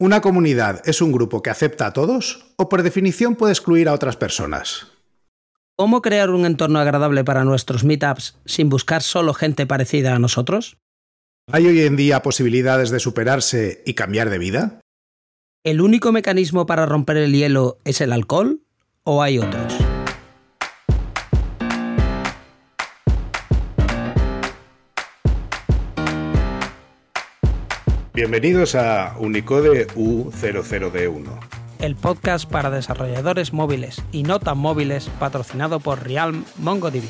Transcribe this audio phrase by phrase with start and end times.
[0.00, 3.92] ¿Una comunidad es un grupo que acepta a todos o por definición puede excluir a
[3.92, 4.86] otras personas?
[5.76, 10.78] ¿Cómo crear un entorno agradable para nuestros meetups sin buscar solo gente parecida a nosotros?
[11.50, 14.80] ¿Hay hoy en día posibilidades de superarse y cambiar de vida?
[15.64, 18.60] ¿El único mecanismo para romper el hielo es el alcohol
[19.02, 19.87] o hay otros?
[28.18, 31.22] Bienvenidos a Unicode U00D1.
[31.78, 37.04] El podcast para desarrolladores móviles y no tan móviles patrocinado por Realm MongoDB.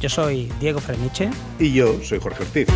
[0.00, 1.30] Yo soy Diego Freniche.
[1.60, 2.66] Y yo soy Jorge Ortiz.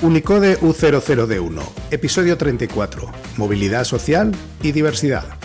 [0.00, 5.38] Unicode U00D1, episodio 34, Movilidad Social y Diversidad.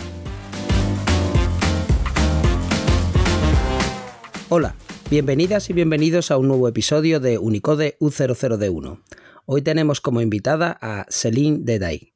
[4.56, 4.76] Hola,
[5.10, 9.02] bienvenidas y bienvenidos a un nuevo episodio de Unicode U00D1.
[9.46, 12.14] Hoy tenemos como invitada a Céline Deday.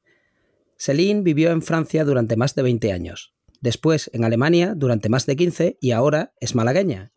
[0.76, 5.34] Céline vivió en Francia durante más de 20 años, después en Alemania durante más de
[5.34, 7.10] 15 y ahora es malagueña.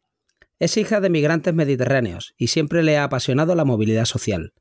[0.58, 4.56] Es hija de migrantes mediterráneos y siempre le ha apasionado la movilidad social.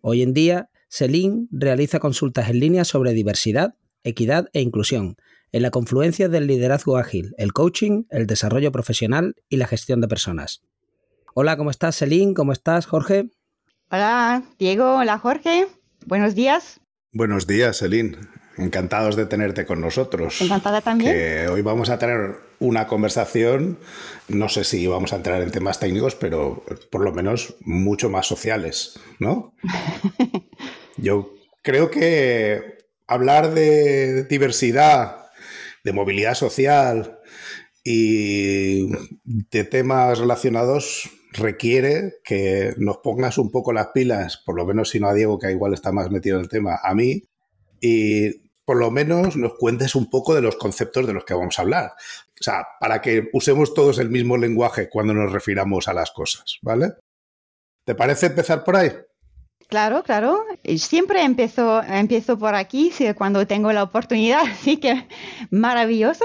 [0.00, 5.18] Hoy en día, Céline realiza consultas en línea sobre diversidad, equidad e inclusión,
[5.52, 10.08] en la confluencia del liderazgo ágil, el coaching, el desarrollo profesional y la gestión de
[10.08, 10.62] personas.
[11.34, 12.34] Hola, ¿cómo estás, Celine?
[12.34, 13.30] ¿Cómo estás, Jorge?
[13.90, 14.96] Hola, Diego.
[14.96, 15.66] Hola, Jorge.
[16.06, 16.80] Buenos días.
[17.12, 18.18] Buenos días, Celine.
[18.56, 20.40] Encantados de tenerte con nosotros.
[20.40, 21.12] Encantada también.
[21.12, 23.78] Que hoy vamos a tener una conversación,
[24.26, 28.26] no sé si vamos a entrar en temas técnicos, pero por lo menos mucho más
[28.26, 29.54] sociales, ¿no?
[30.96, 35.17] Yo creo que hablar de diversidad
[35.88, 37.18] de movilidad social
[37.82, 38.90] y
[39.24, 45.00] de temas relacionados requiere que nos pongas un poco las pilas, por lo menos si
[45.00, 47.22] no a Diego, que igual está más metido en el tema, a mí,
[47.80, 51.58] y por lo menos nos cuentes un poco de los conceptos de los que vamos
[51.58, 51.92] a hablar.
[52.38, 56.58] O sea, para que usemos todos el mismo lenguaje cuando nos refiramos a las cosas,
[56.60, 56.92] ¿vale?
[57.84, 58.92] ¿Te parece empezar por ahí?
[59.68, 60.44] Claro, claro.
[60.78, 65.06] Siempre empiezo, empiezo por aquí cuando tengo la oportunidad, así que
[65.50, 66.24] maravilloso,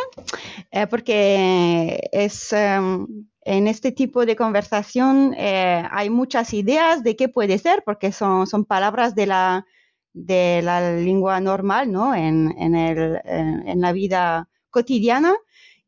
[0.72, 3.06] eh, porque es em,
[3.42, 8.48] en este tipo de conversación eh, hay muchas ideas de qué puede ser, porque son,
[8.48, 9.66] son palabras de la,
[10.14, 12.16] de la lengua normal, ¿no?
[12.16, 15.36] En, en, el, en la vida cotidiana.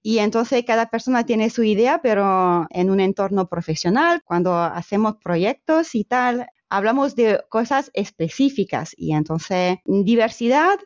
[0.01, 5.95] Y entonces cada persona tiene su idea, pero en un entorno profesional, cuando hacemos proyectos
[5.95, 10.77] y tal, hablamos de cosas específicas y entonces diversidad,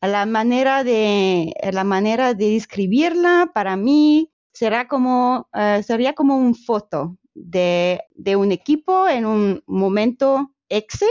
[0.00, 6.54] la manera de, la manera de describirla para mí será como, eh, sería como un
[6.54, 8.00] foto de,
[8.36, 11.06] un equipo en un momento exe.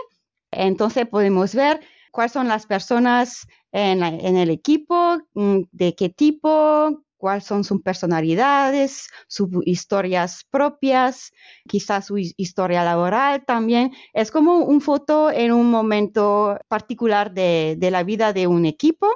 [0.52, 1.82] Entonces podemos ver
[2.12, 7.84] cuáles son las personas en, en el equipo, mm, de qué tipo, cuáles son sus
[7.84, 11.32] personalidades, sus historias propias,
[11.68, 13.94] quizás su historia laboral también.
[14.12, 19.08] Es como un foto en un momento particular de, la vida de un equipo.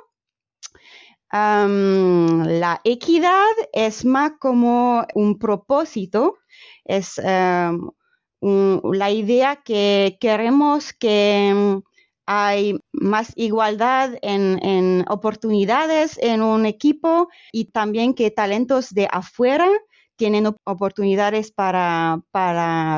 [1.31, 6.37] la equidad es más como un propósito,
[6.83, 11.81] es la idea que queremos que
[12.25, 19.67] hay más igualdad en, oportunidades en un equipo y también que talentos de afuera
[20.15, 22.23] tienen oportunidades para,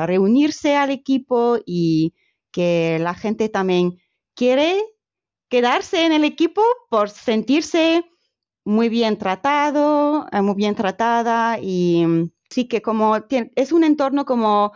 [0.06, 2.14] reunirse al equipo y
[2.52, 3.98] que la gente también
[4.34, 4.82] quiere
[5.48, 8.04] quedarse en el equipo por sentirse
[8.64, 13.16] muy bien tratado, eh, muy bien tratada y mm, sí que como
[13.56, 14.72] es un entorno como,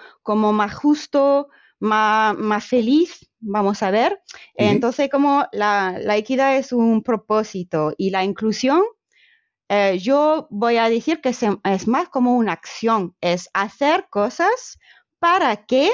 [0.52, 1.48] más justo,
[1.78, 4.22] más feliz vamos a ver.
[4.54, 8.82] Entonces, como la, equidad es un propósito y la inclusión,
[9.68, 14.78] eh, yo voy a decir que es más como una acción, es hacer cosas
[15.18, 15.90] para que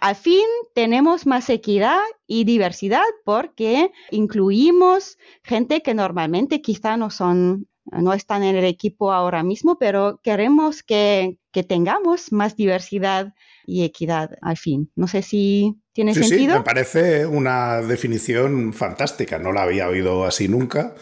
[0.00, 7.68] al fin tenemos más equidad y diversidad porque incluimos gente que normalmente quizá no son
[7.92, 13.34] no están en el equipo ahora mismo, pero queremos que, que tengamos más diversidad
[13.66, 14.90] y equidad al fin.
[14.94, 16.54] No sé si tiene sentido.
[16.54, 20.94] Sí, me parece una definición fantástica, no la había oído así nunca.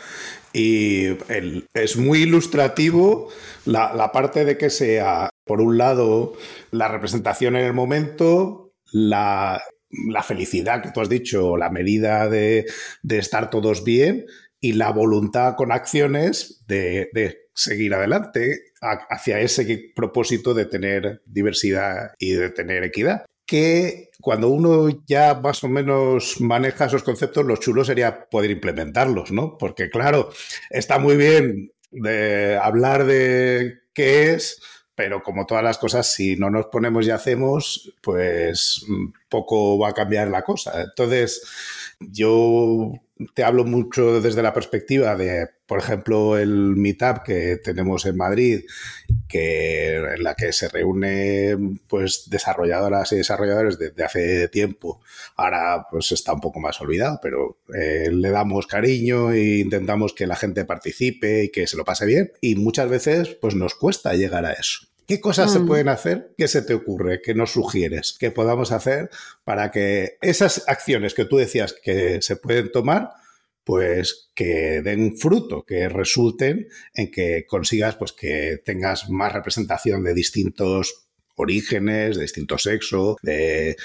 [0.52, 1.17] Y
[1.75, 3.29] es muy ilustrativo
[3.64, 6.35] la, parte de que sea, por un lado,
[6.70, 9.62] la representación en el momento, la,
[10.26, 12.67] felicidad que tú has dicho, la medida de,
[13.08, 14.26] estar todos bien
[14.61, 17.11] y la voluntad con acciones de,
[17.55, 23.26] seguir adelante hacia ese propósito de tener diversidad y de tener equidad.
[23.48, 29.32] Que cuando uno ya más o menos maneja esos conceptos, lo chulo sería poder implementarlos,
[29.32, 29.56] ¿no?
[29.58, 30.30] Porque claro,
[30.70, 34.60] está muy bien de hablar de qué es,
[34.94, 39.90] pero como todas las cosas, si no nos ponemos y hacemos, pues mm, poco va
[39.90, 40.82] a cambiar la cosa.
[40.82, 41.42] Entonces,
[42.00, 42.92] yo
[43.34, 48.64] te hablo mucho desde la perspectiva de, por ejemplo, el meetup que tenemos en Madrid,
[49.28, 55.00] que, en la que se reúnen pues, desarrolladoras y desarrolladores desde hace tiempo.
[55.36, 60.26] Ahora pues está un poco más olvidado, pero eh, le damos cariño e intentamos que
[60.26, 62.32] la gente participe y que se lo pase bien.
[62.40, 64.88] Y muchas veces pues, nos cuesta llegar a eso.
[65.08, 65.66] ¿Qué cosas se mm.
[65.66, 66.34] pueden hacer?
[66.37, 67.22] ¿Qué se te ocurre?
[67.22, 69.08] ¿Qué nos sugieres que podamos hacer
[69.43, 73.08] para que esas acciones que tú decías que se pueden tomar,
[73.64, 80.12] pues que den fruto, que resulten en que consigas pues que tengas más representación de
[80.12, 83.76] distintos orígenes, de distinto sexo, de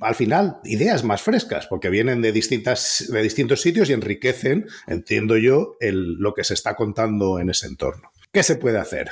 [0.00, 5.36] al final ideas más frescas, porque vienen de distintas de distintos sitios y enriquecen, entiendo
[5.36, 8.10] yo, el, lo que se está contando en ese entorno.
[8.32, 9.10] ¿Qué se puede hacer?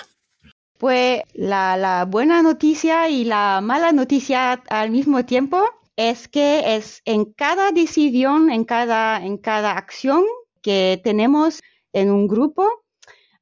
[0.82, 5.62] Pues la, buena noticia y la mala noticia al mismo tiempo
[5.94, 10.24] es que es en cada decisión, en cada, en cada acción
[10.60, 11.60] que tenemos
[11.92, 12.68] en un grupo,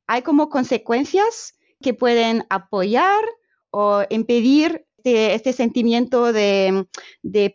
[0.06, 3.25] hay como consecuencias que pueden apoyar
[3.70, 6.87] o impedir este, este sentimiento de,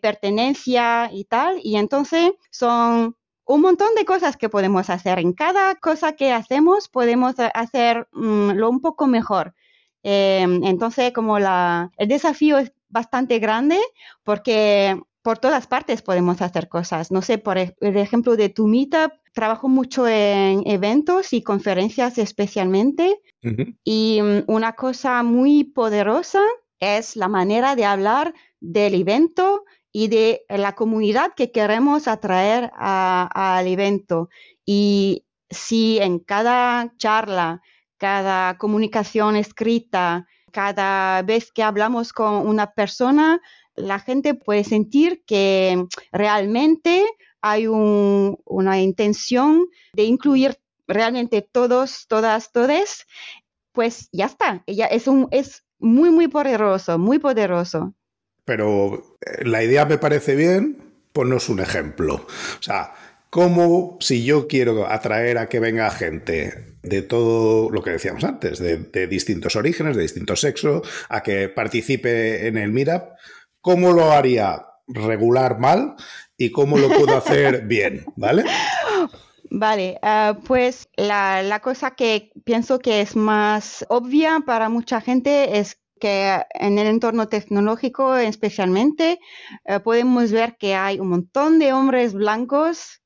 [0.02, 1.60] pertenencia y tal.
[1.62, 5.20] Y entonces son un montón de cosas que podemos hacer.
[5.20, 9.54] En cada cosa que hacemos podemos hacerlo mm, un poco mejor.
[10.02, 13.78] Em, entonces, como la, el desafío es bastante grande
[14.22, 17.10] porque por todas partes podemos hacer cosas.
[17.10, 23.20] No sé, por el ejemplo de tu meetup, trabajo mucho en eventos y conferencias especialmente.
[23.82, 26.40] Y mm, una cosa muy poderosa
[26.78, 33.66] es la manera de hablar del evento y de la comunidad que queremos atraer al
[33.66, 34.28] evento.
[34.64, 37.62] Y si en cada charla
[37.98, 43.40] cada comunicación escrita, cada vez que hablamos con una persona,
[43.74, 47.04] la gente puede sentir que realmente
[47.40, 50.58] hay una intención de incluir
[50.88, 53.06] realmente todos, todas, todes,
[53.72, 54.64] pues ya está.
[54.66, 57.94] Es, un, es muy, muy poderoso, muy poderoso.
[58.44, 62.14] Pero eh, la idea me parece bien, ponnos un ejemplo.
[62.14, 62.94] O sea,
[63.30, 68.58] ¿cómo si yo quiero atraer a que venga gente de todo lo que decíamos antes,
[68.58, 73.02] de, distintos orígenes, de distintos sexos, a que participe en el Meetup.
[73.60, 75.96] ¿Cómo lo haría regular mal
[76.36, 78.04] y cómo lo puedo hacer bien?
[78.16, 78.44] ¿Vale?
[79.50, 85.80] Vale, ah, pues la, cosa que pienso que es más obvia para mucha gente es
[86.00, 89.18] que en el entorno tecnológico especialmente
[89.64, 93.00] eh, podemos ver que hay un montón de hombres blancos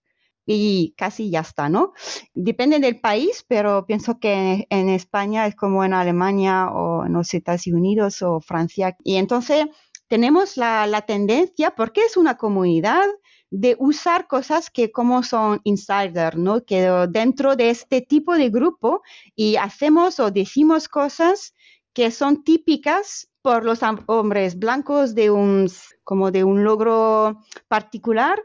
[0.52, 1.93] y casi ya está, ¿no?
[2.35, 7.32] Depende del país, pero pienso que en España es como en Alemania o en los
[7.35, 8.97] Estados Unidos o Francia.
[9.05, 9.67] Y entonces
[10.08, 13.06] tenemos la, la tendencia, porque es una comunidad,
[13.52, 16.64] de usar cosas que como son insider, ¿no?
[16.64, 19.03] Que dentro de este tipo de grupo
[19.35, 21.55] y hacemos o decimos cosas
[21.93, 25.69] que son típicas por los hombres blancos de un,
[26.05, 28.41] como de un logro particular.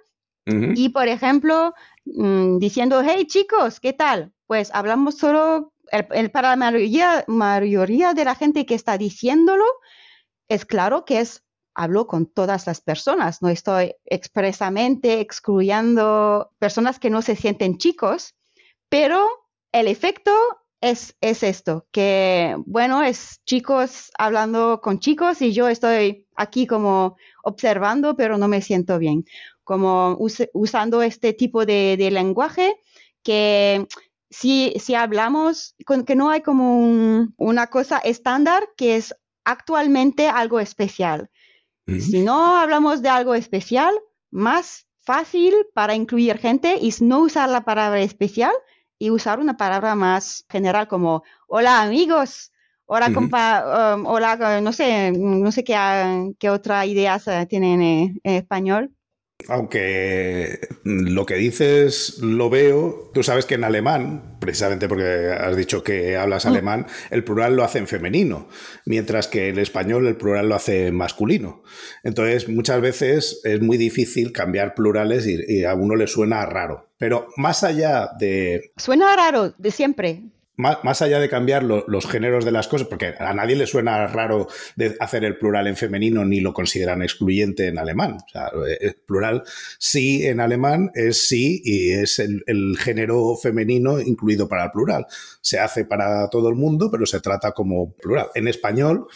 [0.47, 1.73] Y, por ejemplo,
[2.05, 4.31] Mm, diciendo, hey chicos, ¿qué tal?
[4.45, 5.73] Pues hablamos solo,
[6.31, 9.65] para la mayoría, mayoría de la gente que está diciéndolo,
[10.47, 17.09] es claro que es hablo con todas las personas, no estoy expresamente excluyendo personas que
[17.09, 18.35] no se sienten chicos,
[18.87, 19.27] pero
[19.73, 20.31] el efecto
[20.79, 27.17] es, es, esto, que bueno, es chicos hablando con chicos y yo estoy aquí como
[27.43, 29.25] observando, pero no me siento bien
[29.65, 30.17] como
[30.53, 32.79] usando este tipo de, lenguaje
[33.23, 33.87] que
[34.29, 40.59] si, si, hablamos, con que no hay como una cosa estándar que es actualmente algo
[40.59, 41.29] especial.
[41.87, 43.93] Si no hablamos de algo especial,
[44.31, 48.53] más fácil para incluir gente es no usar la palabra especial
[48.97, 52.51] y usar una palabra más general como hola amigos,
[52.85, 55.75] hola compa, um, hola, no sé, no sé qué,
[56.39, 58.94] qué otra idea tienen en español.
[59.47, 65.83] Aunque lo que dices lo veo, tú sabes que en alemán, precisamente porque has dicho
[65.83, 66.47] que hablas mm.
[66.47, 68.47] alemán, el plural lo hace en femenino,
[68.85, 71.63] mientras que en español el plural lo hace en masculino.
[72.03, 76.89] Entonces, muchas veces es muy difícil cambiar plurales y, a uno le suena raro.
[76.97, 78.71] Pero más allá de...
[78.77, 80.23] Suena raro, de siempre.
[80.57, 84.47] Más, allá de cambiar los géneros de las cosas, porque a nadie le suena raro
[84.75, 88.17] de hacer el plural en femenino ni lo consideran excluyente en alemán.
[88.25, 89.43] O sea, el plural
[89.77, 95.05] sí en alemán es sí y es el, el, género femenino incluido para el plural.
[95.41, 98.27] Se hace para todo el mundo, pero se trata como plural.
[98.35, 99.07] En español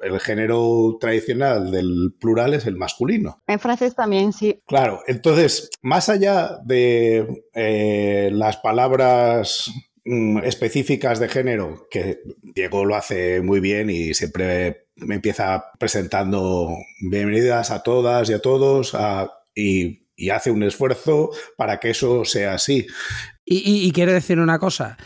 [0.00, 3.42] el género tradicional del plural es el masculino.
[3.46, 4.60] En francés también, sí.
[4.66, 9.70] Claro, entonces, más allá de eh, las palabras
[10.04, 17.70] específicas de género, que Diego lo hace muy bien y siempre me empieza presentando bienvenidas
[17.70, 18.96] a todas y a todos
[19.54, 19.98] y,
[20.30, 22.86] hace un esfuerzo para que eso sea así.
[23.42, 24.98] Y, y quiero decir una cosa,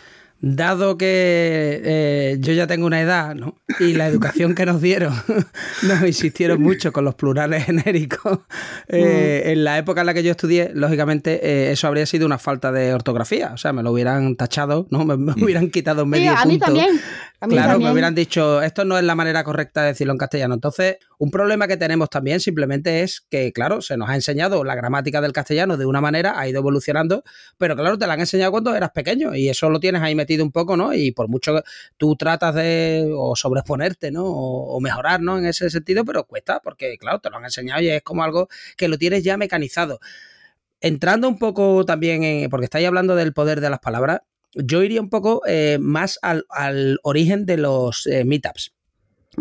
[0.45, 3.57] dado que eh, yo ya tengo una edad, ¿no?
[3.81, 5.15] Y la educación que nos dieron
[5.83, 8.41] nos insistieron mucho con los plurales genéricos.
[8.89, 9.49] Eh, mm.
[9.51, 12.73] En la época en la que yo estudié, lógicamente, eh, eso habría sido una falta
[12.73, 13.53] de ortografía.
[13.55, 15.05] O sea, me lo hubieran tachado, ¿no?
[15.07, 15.43] Me, mm.
[15.43, 17.01] hubieran quitado medio sí, a Mí también.
[17.41, 20.55] claro, me hubieran dicho, esto no es la manera correcta de decirlo en castellano.
[20.55, 24.75] Entonces, un problema que tenemos también simplemente es que, claro, se nos ha enseñado la
[24.75, 27.25] gramática del castellano de una manera, ha ido evolucionando,
[27.57, 30.34] pero claro, te la han enseñado cuando eras pequeño y eso lo tienes ahí metido
[30.43, 30.95] un poco, ¿no?
[30.95, 31.63] Y por mucho que
[31.97, 34.25] tú tratas de o sobreexponerte, ¿no?
[34.25, 35.39] O, mejorar, ¿no?
[35.39, 38.49] En ese sentido, pero cuesta porque, claro, te lo han enseñado y es como algo
[38.77, 40.01] que lo tienes ya mecanizado.
[40.81, 44.21] Entrando un poco también en, porque estáis hablando del poder de las palabras,
[44.55, 48.73] yo iría un poco eh, más al, origen de los eh, meetups.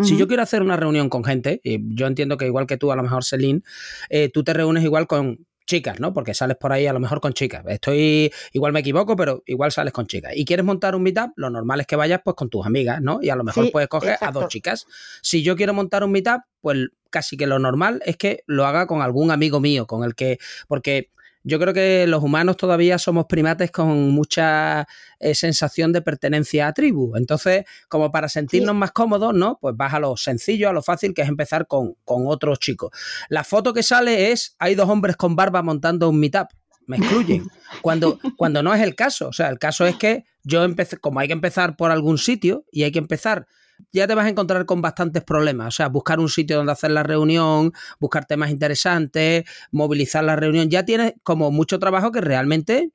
[0.01, 2.91] Si yo quiero hacer una reunión con gente, y yo entiendo que igual que tú,
[2.91, 3.61] a lo mejor, Celine,
[4.09, 6.13] eh, tú te reúnes igual con chicas, ¿no?
[6.13, 7.63] Porque sales por ahí a lo mejor con chicas.
[7.67, 10.33] Estoy, igual me equivoco, pero igual sales con chicas.
[10.35, 13.19] Y quieres montar un meetup, lo normal es que vayas pues con tus amigas, ¿no?
[13.21, 14.85] Y a lo mejor puedes coger a dos chicas.
[15.21, 18.87] Si yo quiero montar un meetup, pues casi que lo normal es que lo haga
[18.87, 21.11] con algún amigo mío, con el que, porque
[21.43, 24.87] yo creo que los humanos todavía somos primates con mucha
[25.19, 27.15] eh, sensación de pertenencia a tribu.
[27.15, 29.57] Entonces, como para sentirnos más cómodos, ¿no?
[29.61, 32.91] Pues vas a lo sencillo, a lo fácil, que es empezar con, con otros chicos.
[33.29, 36.47] La foto que sale es, hay dos hombres con barba montando un meetup
[36.85, 37.47] me excluyen.
[37.81, 39.27] Cuando, cuando no es el caso.
[39.27, 42.65] O sea, el caso es que yo empecé, como hay que empezar por algún sitio
[42.71, 43.47] y hay que empezar
[43.91, 45.67] ya te vas a encontrar con bastantes problemas.
[45.67, 50.69] O sea, buscar un sitio donde hacer la reunión, buscar temas interesantes, movilizar la reunión.
[50.69, 52.91] Ya tienes como mucho trabajo que realmente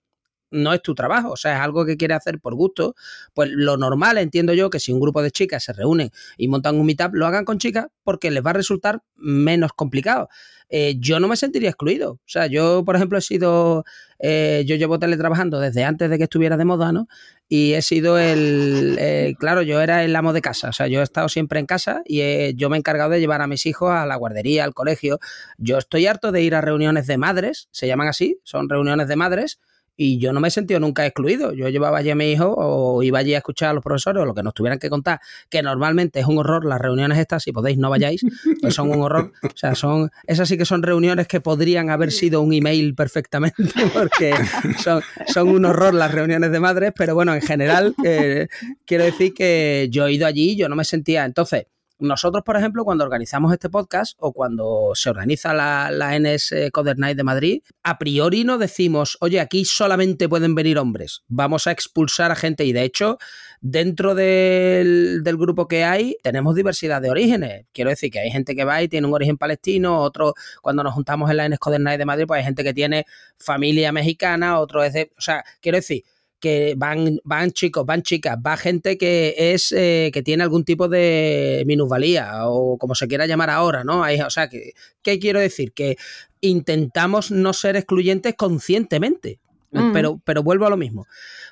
[0.51, 2.95] no es tu trabajo, o sea, es algo que quieres hacer por gusto,
[3.35, 6.77] pues lo normal, entiendo yo, que si un grupo de chicas se reúnen y montan
[6.77, 10.29] un meetup, lo hagan con chicas porque les va a resultar menos complicado.
[10.71, 12.13] Eh, yo no me sentiría excluido.
[12.13, 13.85] O sea, yo, por ejemplo, he sido,
[14.19, 17.09] eh, yo llevo teletrabajando desde antes de que estuviera de moda, ¿no?
[17.49, 21.01] Y he sido el, eh, claro, yo era el amo de casa, o sea, yo
[21.01, 23.91] he estado siempre en casa y yo me he encargado de llevar a mis hijos
[23.91, 25.19] a la guardería, al colegio.
[25.57, 29.17] Yo estoy harto de ir a reuniones de madres, se llaman así, son reuniones de
[29.17, 29.59] madres,
[30.01, 31.53] y yo no me he sentido nunca excluido.
[31.53, 34.25] Yo llevaba allí a mi hijo o iba allí a escuchar a los profesores o
[34.25, 37.51] lo que nos tuvieran que contar, que normalmente es un horror las reuniones estas, si
[37.51, 38.23] podéis no vayáis,
[38.63, 39.33] pues son un horror.
[39.43, 43.65] O sea, son esas sí que son reuniones que podrían haber sido un email perfectamente,
[43.93, 44.35] porque
[44.79, 48.47] son, son un horror las reuniones de madres, pero bueno, en general eh,
[48.87, 51.25] quiero decir que yo he ido allí y yo no me sentía.
[51.25, 51.67] Entonces,
[51.99, 57.17] nosotros, por ejemplo, cuando organizamos este podcast o cuando se organiza la, NS Coder Night
[57.17, 62.31] de Madrid, a priori no decimos, oye, aquí solamente pueden venir hombres, vamos a expulsar
[62.31, 62.65] a gente.
[62.65, 63.19] Y de hecho,
[63.61, 67.67] dentro del, grupo que hay, tenemos diversidad de orígenes.
[67.73, 70.95] Quiero decir que hay gente que va y tiene un origen palestino, otro, cuando nos
[70.95, 73.07] juntamos en la NS Coder Night de Madrid, pues hay gente que tiene
[73.39, 75.11] familia mexicana, otro es de.
[75.19, 76.05] O sea, quiero decir
[76.41, 80.89] que van, van chicos, van chicas, va gente que es eh, que tiene algún tipo
[80.89, 84.03] de minusvalía o como se quiera llamar ahora, ¿no?
[84.03, 85.73] o sea, que, ¿qué quiero decir?
[85.73, 85.97] Que
[86.41, 89.41] intentamos no ser excluyentes conscientemente,
[89.73, 89.93] mm.
[89.93, 91.07] pero, pero vuelvo a lo mismo.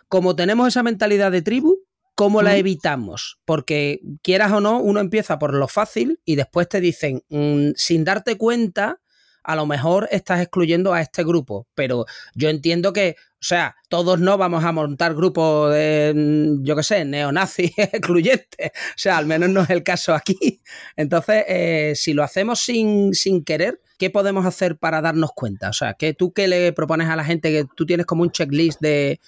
[0.08, 1.80] Como tenemos esa mentalidad de tribu,
[2.14, 2.56] ¿cómo la mm.
[2.56, 3.38] evitamos?
[3.44, 8.04] Porque quieras o no, uno empieza por lo fácil y después te dicen, mm, sin
[8.04, 9.00] darte cuenta,
[9.46, 14.18] a lo mejor estás excluyendo a este grupo, pero yo entiendo que, o sea, todos
[14.18, 19.26] no vamos a montar grupos de, mm, yo qué sé, neonazis excluyentes, o sea, al
[19.26, 20.60] menos no es el caso aquí.
[20.96, 25.68] Entonces, eh, si lo hacemos sin, sin querer, ¿qué podemos hacer para darnos cuenta?
[25.68, 28.32] O sea, que tú qué le propones a la gente que tú tienes como un
[28.32, 29.20] checklist de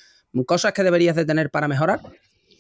[0.47, 2.01] cosas que deberías de tener para mejorar?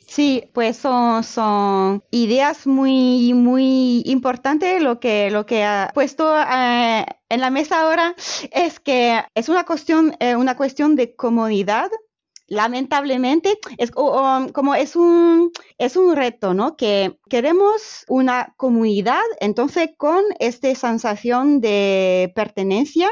[0.08, 4.82] Sí, pues son, son ideas muy, muy importantes.
[4.82, 8.16] Lo que, lo que ha puesto eh, en la mesa ahora
[8.50, 11.90] es que es una cuestión, eh, una cuestión de comodidad.
[12.46, 16.78] Lamentablemente, es como es un, es un reto, ¿no?
[16.78, 23.10] Que queremos una comunidad, entonces con esta sensación de pertenencia,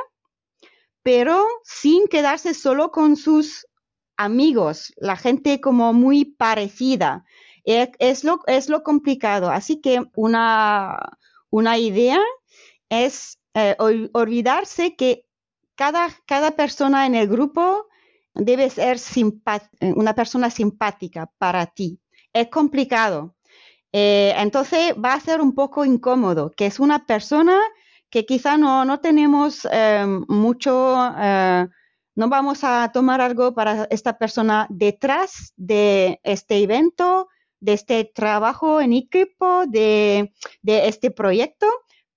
[1.03, 3.67] pero sin quedarse solo con sus
[4.17, 7.25] amigos, la gente como muy parecida.
[7.65, 9.51] Es, lo, es lo complicado.
[9.51, 11.19] Así que una,
[11.51, 12.21] una idea
[12.89, 15.27] es eh, olvidarse que
[15.75, 17.87] cada, cada persona en el grupo
[18.35, 18.99] debe ser
[19.81, 22.01] una persona simpática para ti.
[22.33, 23.35] Es complicado.
[23.93, 27.59] Eh, entonces va a ser un poco incómodo, que es una persona
[28.11, 31.67] que quizá no, no tenemos eh, mucho, eh,
[32.17, 37.29] no vamos a tomar algo para esta persona detrás de este evento,
[37.61, 40.33] de este trabajo en equipo, de,
[40.65, 41.67] este proyecto,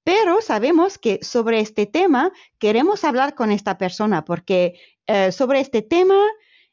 [0.04, 4.80] pero sabemos que sobre este tema queremos hablar con esta persona porque
[5.32, 6.20] sobre este tema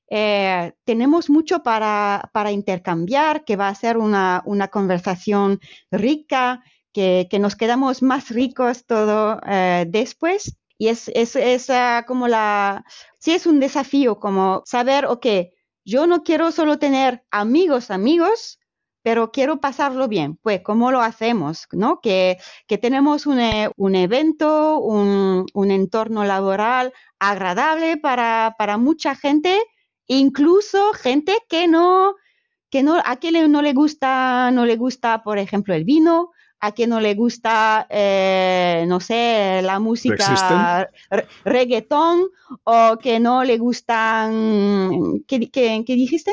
[0.08, 8.02] eh, tenemos mucho para, intercambiar, que va a ser una, conversación rica, que, nos quedamos
[8.02, 10.56] más ricos todo eh, después.
[10.78, 12.84] Y es, es, ah, como la,
[13.18, 15.26] sí es un desafío, como saber, ok,
[15.84, 18.58] yo no quiero solo tener amigos, amigos,
[19.02, 20.36] pero quiero pasarlo bien.
[20.42, 21.66] Pues, ¿cómo lo hacemos?
[21.72, 22.00] ¿No?
[22.00, 22.38] Que,
[22.80, 29.62] tenemos un, eh, evento, un, entorno laboral agradable para, para mucha gente
[30.06, 32.14] incluso gente que no,
[32.70, 36.30] que no, a quien no le gusta, no le gusta, por ejemplo, el vino,
[36.60, 40.90] a quien no le gusta, eh, no sé, la música
[41.44, 42.28] reggaetón,
[42.64, 46.32] o que no le gustan, ¿qué, qué, dijiste?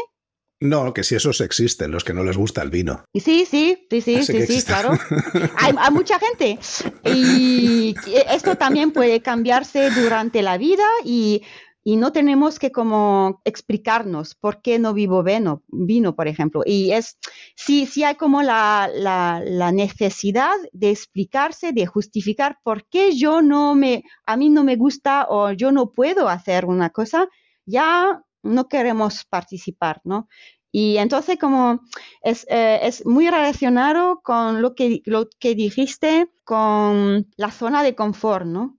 [0.60, 3.04] No, que si esos existen, los que no les gusta el vino.
[3.14, 4.92] Sí, sí, sí, sí, sí, sí, claro.
[5.58, 6.58] hay, hay, mucha gente.
[7.04, 7.94] Y
[8.30, 11.42] esto también puede cambiarse durante la vida y
[11.84, 16.64] y no tenemos que como explicarnos por qué no vivo vino, vino por ejemplo.
[16.66, 17.18] Y es,
[17.56, 23.76] sí, sí hay como la, la, necesidad de explicarse, de justificar por qué yo no
[23.76, 27.28] me, a mí no me gusta o yo no puedo hacer una cosa,
[27.66, 30.28] ya no queremos participar, ¿no?
[30.72, 31.82] Y entonces como
[32.22, 37.94] es, eh, es, muy relacionado con lo que, lo que dijiste con la zona de
[37.94, 38.78] confort, ¿no?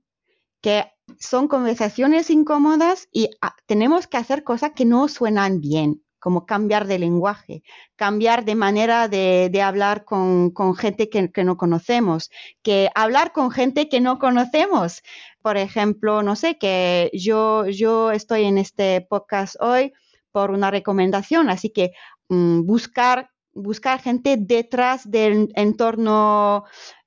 [0.61, 6.47] Que son conversaciones incómodas y ah, tenemos que hacer cosas que no suenan bien, como
[6.47, 7.63] cambiar de lenguaje,
[7.97, 12.31] cambiar de manera de, hablar con, gente que, no conocemos,
[12.63, 15.03] que hablar con gente que no conocemos.
[15.43, 19.93] Por ejemplo, no sé, que yo, yo estoy en este podcast hoy
[20.33, 21.93] por una recomendación, así que
[22.31, 26.65] mm, buscar, buscar gente detrás del entorno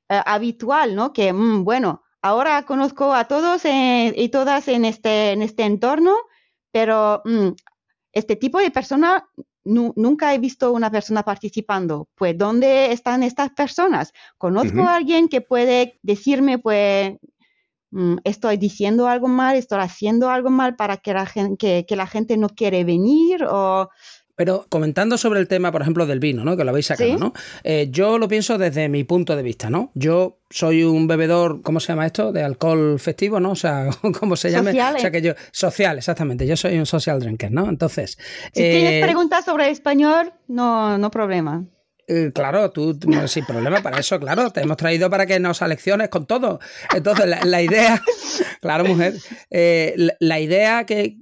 [0.10, 1.12] eh, habitual, ¿no?
[1.12, 6.16] Que, mm, bueno, ahora conozco a todos y todas en este, en este entorno,
[6.72, 7.50] pero mm,
[8.14, 9.28] este tipo de persona
[9.68, 12.08] nunca he visto una persona participando.
[12.16, 14.14] Pues, ¿dónde están estas personas?
[14.38, 17.16] Conozco a alguien que puede decirme, pues,
[17.92, 22.08] mm, estoy diciendo algo mal, estoy haciendo algo mal para que la gente, que la
[22.08, 23.90] gente no quiere venir o
[24.38, 26.56] pero comentando sobre el tema, por ejemplo, del vino, ¿no?
[26.56, 27.34] Que lo habéis sacado, ¿no?
[27.64, 29.90] Eh, yo lo pienso desde mi punto de vista, ¿no?
[29.96, 32.32] Yo soy un bebedor, ¿cómo se llama esto?
[32.32, 33.54] De alcohol festivo, ¿no?
[33.54, 34.70] O sea, ¿cómo se llama?
[34.70, 36.46] O sea, que yo, social, exactamente.
[36.46, 37.68] Yo soy un social drinker, ¿no?
[37.68, 38.20] Entonces.
[38.54, 41.66] Si tienes eh, preguntas sobre español, no, no problema.
[42.08, 42.96] Eh, claro, tú,
[43.26, 46.60] sin problema para eso, claro, te hemos traído para que nos alecciones con todo.
[46.96, 48.04] Entonces, la, idea,
[48.62, 49.16] claro, mujer,
[50.20, 51.18] la, idea que,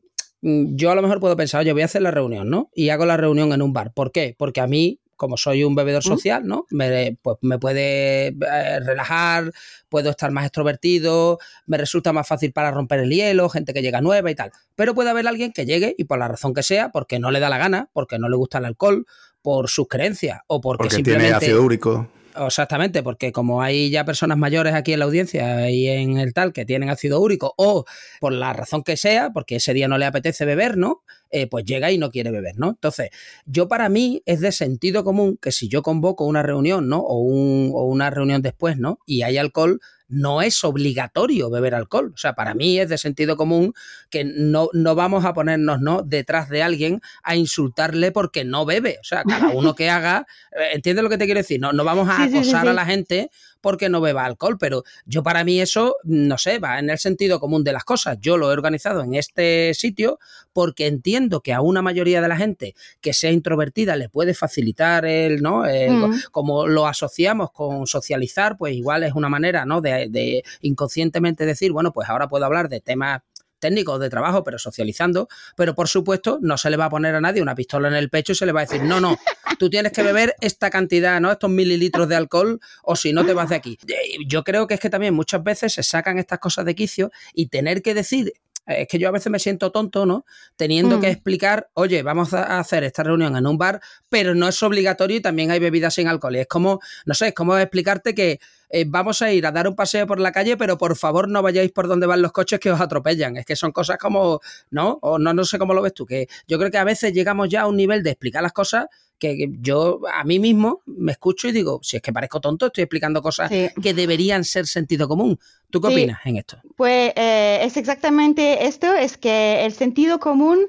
[0.45, 2.69] yo a lo mejor puedo pensar, oye, voy a hacer la reunión, ¿no?
[2.75, 3.93] Y hago la reunión en un bar.
[3.93, 4.35] ¿Por qué?
[4.37, 6.67] Porque a mí, como soy un bebedor social, ¿no?
[6.69, 9.51] Me, pues me puede eh, relajar,
[9.89, 14.01] puedo estar más extrovertido, me resulta más fácil para romper el hielo, gente que llega
[14.01, 14.51] nueva y tal.
[14.75, 17.39] Pero puede haber alguien que llegue y por la razón que sea, porque no le
[17.39, 19.07] da la gana, porque no le gusta el alcohol,
[19.41, 21.25] por sus creencias o porque, porque simplemente...
[21.25, 22.07] tiene ácido úrico.
[22.37, 26.51] Exactamente, porque como hay ya personas mayores aquí en la audiencia y en el tal
[26.51, 27.85] que tienen ácido úrico o
[28.19, 31.03] por la razón que sea, porque ese día no le apetece beber, ¿no?
[31.37, 32.69] Eh, pues llega y no quiere beber, ¿no?
[32.69, 33.09] Entonces,
[33.45, 36.99] yo para mí es de sentido común que si yo convoco una reunión, ¿no?
[36.99, 38.99] O, un, o una reunión después, ¿no?
[39.05, 42.11] Y hay alcohol, no es obligatorio beber alcohol.
[42.13, 43.73] O sea, para mí es de sentido común
[44.09, 46.03] que no, no vamos a ponernos ¿no?
[46.03, 48.97] detrás de alguien a insultarle porque no bebe.
[49.01, 51.59] O sea, cada uno que haga, eh, ¿entiendes lo que te quiero decir?
[51.59, 53.29] No, no vamos a acosar a la gente
[53.61, 57.39] porque no beba alcohol, pero yo para mí eso, no sé, va en el sentido
[57.39, 58.19] común de las cosas.
[58.21, 60.19] Yo lo he organizado en este sitio
[60.53, 65.05] porque entiendo que a una mayoría de la gente que sea introvertida le puede facilitar
[65.05, 65.63] el, ¿no?
[65.63, 66.15] Mm.
[66.31, 69.81] Como lo asociamos con socializar, pues igual es una manera, ¿no?
[69.81, 73.21] De, de inconscientemente decir, bueno, pues ahora puedo hablar de temas
[73.59, 77.21] técnicos de trabajo, pero socializando, pero por supuesto no se le va a poner a
[77.21, 79.17] nadie una pistola en el pecho y se le va a decir, no, no,
[79.57, 81.31] tú tienes que beber esta cantidad, ¿no?
[81.31, 83.79] Estos mililitros de alcohol o si no te vas de aquí.
[84.27, 87.47] Yo creo que es que también muchas veces se sacan estas cosas de quicio y
[87.47, 88.33] tener que decir
[88.65, 90.25] es que yo a veces me siento tonto, ¿no?
[90.55, 91.11] Teniendo que mm.
[91.11, 95.21] explicar, oye, vamos a hacer esta reunión en un bar, pero no es obligatorio y
[95.21, 96.35] también hay bebidas sin alcohol.
[96.35, 99.67] Y es como, no sé, es como explicarte que eh, vamos a ir a dar
[99.67, 102.59] un paseo por la calle, pero por favor no vayáis por donde van los coches
[102.59, 103.37] que os atropellan.
[103.37, 104.97] Es que son cosas como, ¿no?
[105.01, 107.49] O no, no sé cómo lo ves tú, que yo creo que a veces llegamos
[107.49, 108.87] ya a un nivel de explicar las cosas
[109.19, 112.83] que yo a mí mismo me escucho y digo, si es que parezco tonto, estoy
[112.83, 115.39] explicando cosas que deberían ser sentido común.
[115.69, 116.57] ¿Tú qué opinas en esto?
[116.75, 120.67] Pues eh, es exactamente esto, es que el sentido común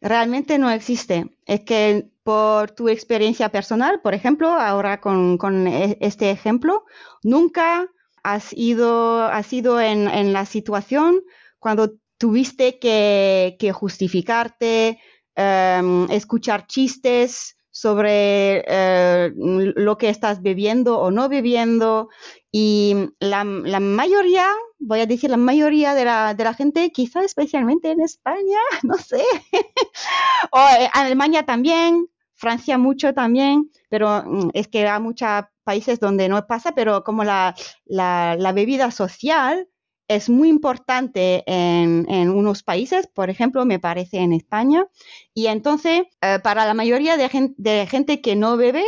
[0.00, 1.30] realmente no existe.
[1.46, 6.84] Es que por tu experiencia personal, por ejemplo, ahora con, e, este ejemplo,
[7.22, 7.88] nunca
[8.22, 11.22] has ido, has ido en, la situación
[11.60, 14.98] cuando tuviste que, justificarte,
[15.36, 22.08] em, escuchar chistes, sobre eh, lo que estás bebiendo o no bebiendo.
[22.50, 27.90] Y la, mayoría, voy a decir la mayoría de la, de la gente, quizá especialmente
[27.90, 29.22] en España, no sé,
[30.52, 30.58] o
[30.94, 36.72] Alemania también, Francia mucho también, pero mm, es que hay muchos países donde no pasa,
[36.74, 39.68] pero como la, la bebida social
[40.08, 44.86] es muy importante en, unos países, por ejemplo, me parece en España.
[45.34, 48.84] Y entonces, eh, para la mayoría de gente, que no bebe,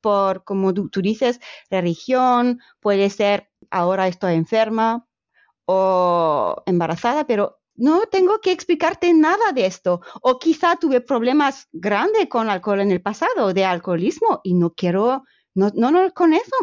[0.00, 5.06] por, como tú, dices, religión, puede ser ahora estoy enferma
[5.64, 10.00] o embarazada, pero no tengo que explicarte nada de esto.
[10.22, 15.24] O quizá tuve problemas grandes con alcohol en el pasado, de alcoholismo, y no quiero
[15.54, 16.12] no, no, nos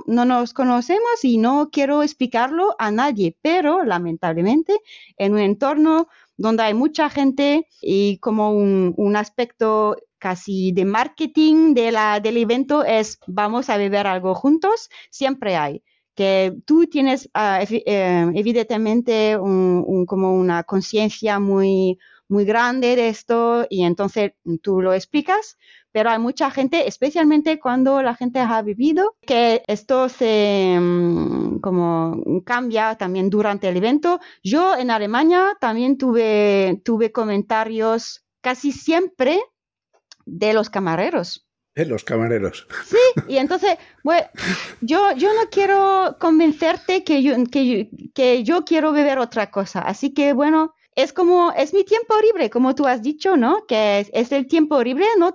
[0.07, 4.79] no nos conocemos y no quiero explicarlo a nadie, pero lamentablemente
[5.17, 11.91] en un entorno donde hay mucha gente y como un, aspecto casi de marketing de
[11.91, 15.83] la, del evento es vamos a beber algo juntos, siempre hay.
[16.15, 21.97] Que tú tienes ah, eh, evidentemente como una conciencia muy,
[22.29, 25.57] muy grande de esto y entonces tú lo explicas,
[25.91, 32.23] pero hay mucha gente, especialmente cuando la gente ha vivido, que esto se mm, como
[32.45, 34.19] cambia también durante el evento.
[34.43, 39.39] Yo en Alemania también tuve, tuve comentarios casi siempre
[40.25, 41.47] de los camareros.
[41.75, 42.67] De los camareros.
[42.85, 42.97] Sí,
[43.27, 44.27] y entonces, bueno,
[44.81, 49.81] yo, yo no quiero convencerte que yo, que, que yo quiero beber otra cosa.
[49.81, 53.65] Así que, bueno, es como, es mi tiempo libre, como tú has dicho, ¿no?
[53.67, 55.33] Que es, el tiempo libre, no,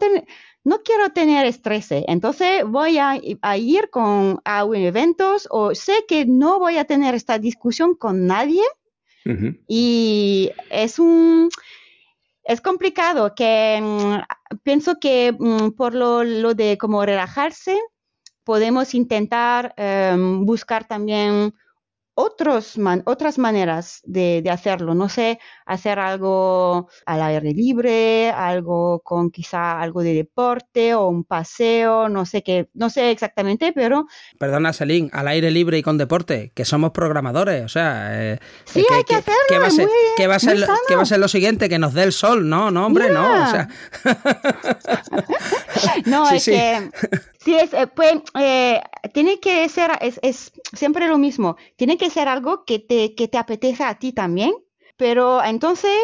[0.65, 3.17] no quiero tener estrés, entonces voy a,
[3.57, 8.63] ir con, a eventos o sé que no voy a tener esta discusión con nadie.
[9.67, 11.49] Y es un...
[12.47, 17.81] Es complicado que mm, pienso que mm, por lo, lo, de como relajarse,
[18.45, 21.55] podemos intentar em, buscar también
[22.15, 24.95] otros otras maneras de, hacerlo.
[24.95, 31.25] No sé, hacer algo al aire libre, algo con quizá algo de deporte o un
[31.25, 34.07] paseo, no sé qué, no sé exactamente, pero...
[34.39, 38.11] Perdona, Celine, al aire libre y con deporte, que somos programadores, o sea...
[38.13, 39.41] Eh, sí, hay que, hacerlo.
[39.49, 41.69] ¿qué va, a ser, ¿qué, va a ser, ¿Qué va a ser lo siguiente?
[41.69, 43.23] Que nos dé el sol, no, no, hombre, no.
[43.23, 43.69] O sea...
[46.07, 46.91] no, es que...
[47.45, 48.81] Sí, es, eh, pues, eh,
[49.13, 53.29] tiene que ser, es, es, siempre lo mismo, tiene que ser algo que te, que
[53.29, 54.53] te apetece a ti también,
[54.97, 55.97] pero entonces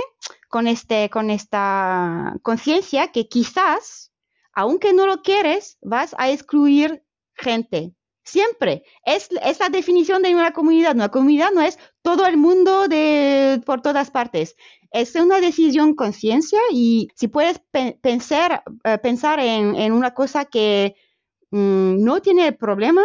[0.49, 4.13] con, este, con esta conciencia que quizás,
[4.53, 7.95] aunque no lo quieres, vas a excluir gente.
[8.23, 8.85] Siempre.
[9.05, 10.95] Es, es la definición de una comunidad.
[10.95, 14.57] Una comunidad no es todo el mundo de, por todas partes
[14.93, 17.61] es una decisión conciencia y si puedes
[18.03, 20.97] pensar, eh, pensar en, en, una cosa que
[21.51, 23.03] Mm, no tiene problema,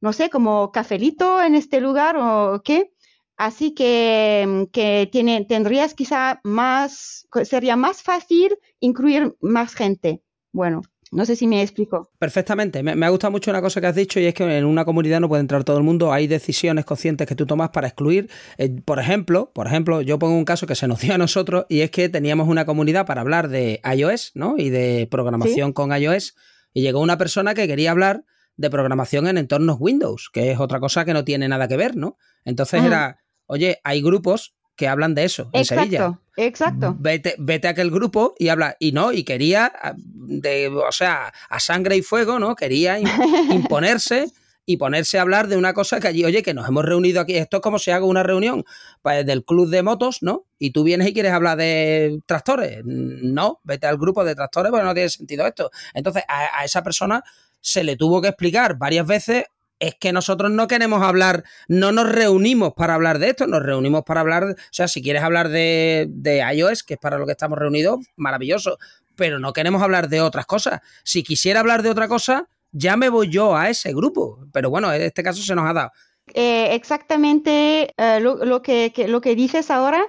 [0.00, 2.92] no sé, como cafelito en este lugar o qué.
[3.36, 10.22] Así que, mm, que tiene, tendrías quizá más, sería más fácil incluir más gente.
[10.52, 10.82] Bueno,
[11.12, 12.10] no sé si me explico.
[12.18, 12.82] Perfectamente.
[12.82, 15.20] Me, ha gustado mucho una cosa que has dicho y es que en una comunidad
[15.20, 16.12] no puede entrar todo el mundo.
[16.12, 18.28] Hay decisiones conscientes que tú tomas para excluir.
[18.58, 21.66] Eh, por ejemplo, por ejemplo, yo pongo un caso que se nos dio a nosotros
[21.68, 24.56] y es que teníamos una comunidad para hablar de iOS, ¿no?
[24.58, 26.34] Y de programación con iOS
[26.72, 28.24] y llegó una persona que quería hablar
[28.56, 31.96] de programación en entornos Windows, que es otra cosa que no tiene nada que ver,
[31.96, 32.16] ¿no?
[32.44, 32.86] Entonces mm.
[32.86, 36.18] era, oye, hay grupos que hablan de eso en Sevilla.
[36.36, 36.94] Exacto.
[36.98, 38.76] Vete, vete a aquel grupo y habla.
[38.78, 42.54] Y no, y quería, de, o sea, a sangre y fuego, ¿no?
[42.54, 42.98] Quería
[43.50, 44.30] imponerse
[44.66, 47.36] y ponerse a hablar de una cosa que allí, oye, que nos hemos reunido aquí,
[47.36, 48.64] esto es como si hago una reunión
[49.00, 50.44] pues, del club de motos, ¿no?
[50.58, 52.80] Y tú vienes y quieres hablar de tractores.
[52.84, 55.70] No, vete al grupo de tractores porque no tiene sentido esto.
[55.94, 57.22] Entonces, a, esa persona
[57.66, 59.44] se le tuvo que explicar varias veces
[59.80, 64.04] es que nosotros no queremos hablar, no nos reunimos para hablar de esto, nos reunimos
[64.04, 67.32] para hablar, o sea, si quieres hablar de, de iOS, que es para lo que
[67.32, 68.78] estamos reunidos, maravilloso,
[69.16, 70.80] pero no queremos hablar de otras cosas.
[71.02, 74.92] Si quisiera hablar de otra cosa, ya me voy yo a ese grupo, pero bueno,
[74.92, 75.90] en este caso se nos ha dado.
[76.34, 80.06] Eh, exactamente eh, lo, que, lo que dices ahora,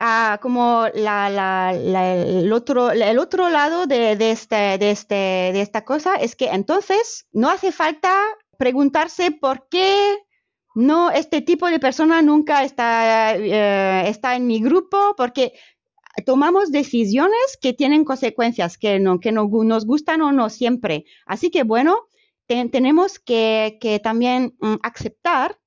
[0.00, 6.36] ah, como el, otro, el otro lado de, este, de, este, de esta cosa es
[6.36, 8.16] que entonces no hace falta
[8.58, 10.18] preguntarse por qué
[10.74, 15.54] no este tipo de persona nunca está, eh, está en mi grupo, porque
[16.24, 21.04] tomamos decisiones que tienen consecuencias, que, no, que no, nos gustan o no siempre.
[21.26, 22.08] Así que bueno,
[22.46, 25.58] tenemos que, también mm, aceptar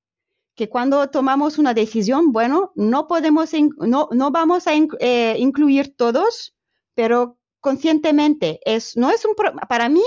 [0.60, 6.54] que cuando tomamos una decisión, bueno, no podemos, no, no vamos a eh, incluir todos,
[6.94, 8.60] pero conscientemente.
[8.66, 9.36] Es, no es un
[9.70, 10.04] para mí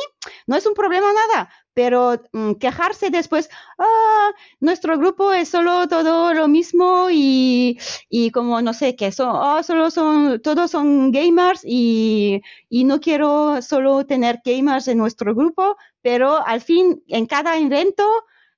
[0.47, 6.35] no es un problema nada, pero mm, quejarse después, ah, nuestro grupo es solo todo
[6.35, 7.79] lo mismo y,
[8.11, 13.01] y como no sé, que son, oh, solo son, todos son gamers y, y no
[13.01, 18.05] quiero solo tener gamers en nuestro grupo, pero al fin, en cada evento,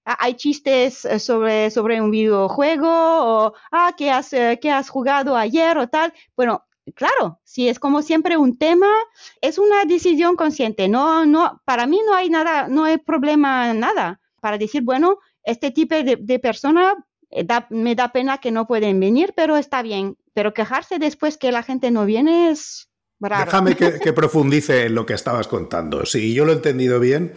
[0.05, 5.37] hay chistes eh, sobre, sobre un videojuego o, ah, ¿qué has, eh, ¿qué has jugado
[5.37, 6.13] ayer o tal?
[6.37, 6.65] Bueno,
[6.95, 8.91] claro, si es como siempre un tema,
[9.41, 10.89] es una decisión consciente.
[10.89, 15.71] No, no, para mí no hay nada, no hay problema nada para decir, bueno, este
[15.71, 16.95] tipo de, persona
[17.31, 20.17] eh, me da pena que no pueden venir, pero está bien.
[20.35, 22.91] Pero quejarse después que la gente no viene es,
[23.21, 26.05] Déjame que, profundice en lo que estabas contando.
[26.05, 27.33] Si yo lo he entendido bien,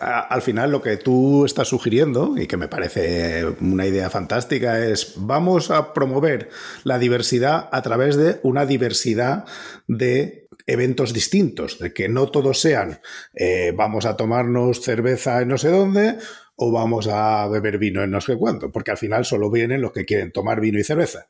[0.00, 5.14] al final lo que tú estás sugiriendo, y que me parece una idea fantástica, es
[5.16, 6.48] vamos a promover
[6.82, 9.44] la diversidad a través de una diversidad
[9.86, 13.00] de eventos distintos, de que no todos sean
[13.34, 16.18] eh, vamos a tomarnos cerveza en no sé dónde
[16.56, 19.92] o vamos a beber vino en no sé cuánto, porque al final solo vienen los
[19.92, 21.28] que quieren tomar vino y cerveza.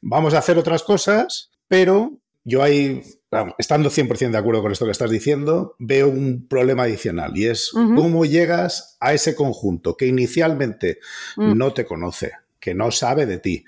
[0.00, 3.02] Vamos a hacer otras cosas, pero yo ahí,
[3.58, 7.70] estando 100% de acuerdo con esto que estás diciendo, veo un problema adicional y es
[7.72, 10.98] cómo llegas a ese conjunto que inicialmente
[11.36, 11.56] mm.
[11.56, 13.64] no te conoce, que no sabe de ti,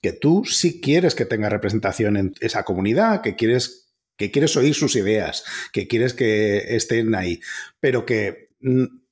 [0.00, 3.84] que tú sí quieres que tenga representación en esa comunidad, que quieres
[4.16, 7.40] que quieres oír sus ideas, que quieres que estén ahí,
[7.80, 8.50] pero que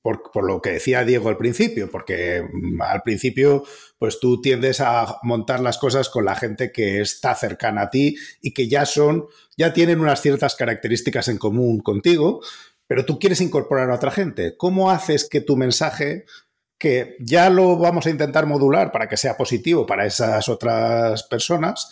[0.03, 3.63] mm, por, lo que decía Diego al principio, porque mm, al principio
[3.97, 8.17] pues tú tiendes a montar las cosas con la gente que está cercana a ti
[8.41, 9.25] y que ya son,
[9.57, 12.41] ya tienen unas ciertas características en común contigo,
[12.87, 14.55] pero tú quieres incorporar a otra gente.
[14.57, 16.25] ¿Cómo haces que tu mensaje,
[16.77, 21.89] que ya lo vamos a intentar modular para que sea positivo para esas otras personas,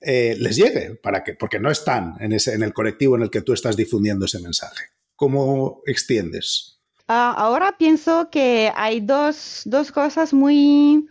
[0.00, 0.96] eh, les llegue?
[0.96, 3.76] Para que, porque no están en, ese, en el colectivo en el que tú estás
[3.76, 4.86] difundiendo ese mensaje.
[5.16, 6.71] ¿Cómo extiendes?
[7.14, 11.06] Ah, ahora pienso que hay dos, cosas muy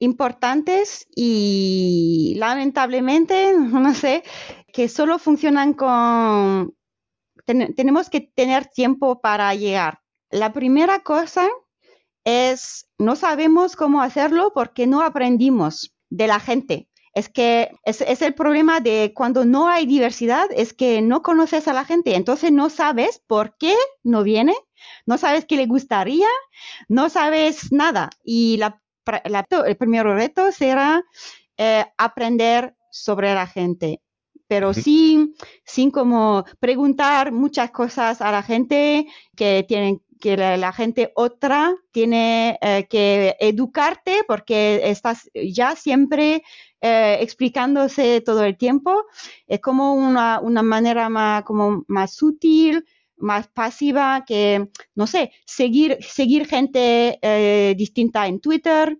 [0.00, 4.24] importantes y lamentablemente, no sé,
[4.72, 6.74] que solo funcionan con...
[7.44, 10.00] tenemos que tener tiempo para llegar.
[10.30, 11.48] La primera cosa
[12.24, 16.88] es, no sabemos cómo hacerlo porque no aprendimos de la gente.
[17.14, 21.68] Es que es, es, el problema de cuando no hay diversidad, es que no conoces
[21.68, 24.56] a la gente, entonces no sabes por qué no viene
[25.06, 26.28] no sabes qué le gustaría,
[26.88, 28.10] no sabes nada.
[28.24, 28.60] Y
[29.64, 31.02] el primer reto será
[31.56, 34.00] eh, aprender sobre la gente,
[34.48, 41.12] pero sin, sin como preguntar muchas cosas a la gente que tienen que la, gente
[41.14, 46.42] otra tiene eh, que educarte porque estás ya siempre
[46.80, 49.04] eh, explicándose todo el tiempo.
[49.46, 52.84] Es como una, una manera más, como más sutil
[53.18, 58.98] más pasiva que, no sé, seguir, seguir gente eh, distinta en Twitter,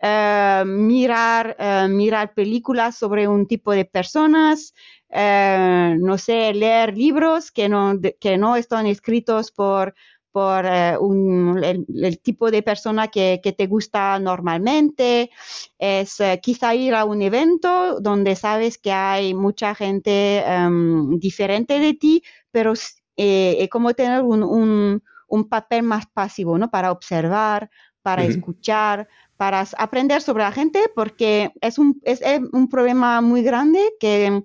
[0.00, 4.74] eh, mirar, eh, mirar películas sobre un tipo de personas,
[5.08, 9.94] no sé, leer libros que no, que no están escritos por,
[10.32, 15.30] por el, tipo de persona que, que, te gusta normalmente,
[15.78, 21.94] es quizá ir a un evento donde sabes que hay mucha gente em, diferente de
[21.94, 22.74] ti, pero
[23.16, 25.02] eh, eh, como tener un,
[25.50, 26.70] papel más pasivo, ¿no?
[26.70, 27.70] Para observar,
[28.02, 32.20] para escuchar, para aprender sobre la gente, porque es un, es,
[32.52, 34.42] un problema muy grande que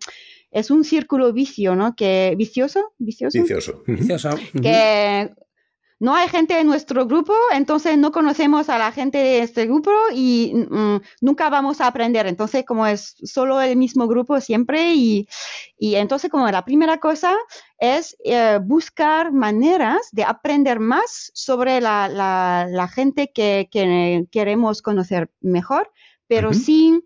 [0.51, 1.95] es un círculo vicio, ¿no?
[1.95, 3.39] Que, vicioso, vicioso.
[3.85, 4.35] Vicioso.
[4.61, 5.29] Que
[6.01, 9.91] no hay gente en nuestro grupo, entonces no conocemos a la gente de este grupo
[10.11, 12.25] y mm, nunca vamos a aprender.
[12.25, 15.27] Entonces, como es solo el mismo grupo siempre y,
[15.77, 17.35] entonces como la primera cosa
[17.77, 23.69] es eh, buscar maneras de aprender más sobre la, gente que,
[24.31, 25.91] queremos conocer mejor,
[26.25, 27.03] pero sin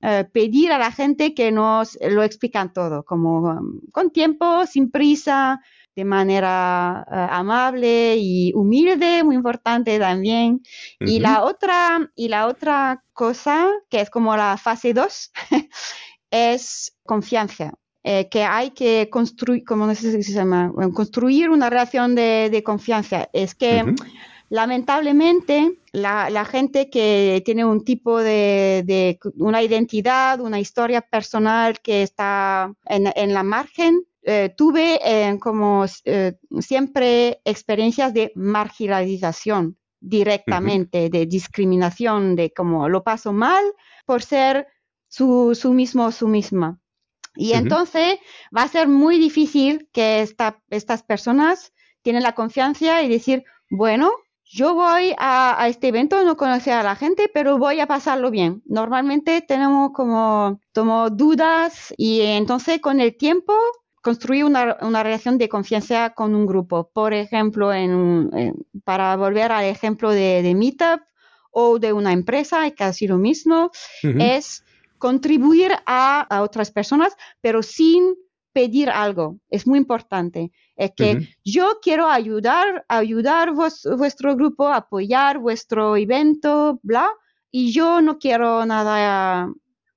[0.00, 4.90] eh, pedir a la gente que nos lo explican todo, como um, con tiempo, sin
[4.90, 5.60] prisa,
[5.98, 10.62] de manera eh, amable y humilde, muy importante también.
[11.00, 15.32] Y la otra, y la otra cosa, que es como la fase 2,
[16.30, 17.72] es confianza.
[18.04, 23.28] Eh, que hay que construir, como se llama, construir una relación de, confianza.
[23.32, 23.84] Es que
[24.50, 32.72] lamentablemente la, gente que tiene un tipo de, una identidad, una historia personal que está
[32.86, 41.26] en, en la margen, eh, tuve eh, como eh, siempre experiencias de marginalización directamente, de
[41.26, 43.64] discriminación, de como lo paso mal
[44.06, 44.66] por ser
[45.08, 46.78] su, su mismo su misma.
[47.34, 48.18] Y entonces
[48.56, 50.26] va a ser muy difícil que
[50.70, 54.12] estas personas tienen la confianza y decir, bueno,
[54.44, 58.30] yo voy a, a, este evento, no conocer a la gente, pero voy a pasarlo
[58.30, 58.62] bien.
[58.66, 63.54] Normalmente tenemos como, como dudas y entonces con el tiempo
[64.02, 66.90] construir una, una, relación de confianza con un grupo.
[66.92, 68.30] Por ejemplo, en,
[68.84, 71.00] para volver al ejemplo de, de, Meetup
[71.50, 73.70] o de una empresa, es casi lo mismo,
[74.02, 74.64] es
[74.98, 78.14] contribuir a, a, otras personas, pero sin
[78.52, 79.38] pedir algo.
[79.50, 80.50] Es muy importante.
[80.76, 87.10] Es que yo quiero ayudar, ayudar vuestro grupo, apoyar vuestro evento, bla,
[87.50, 89.52] y yo no quiero nada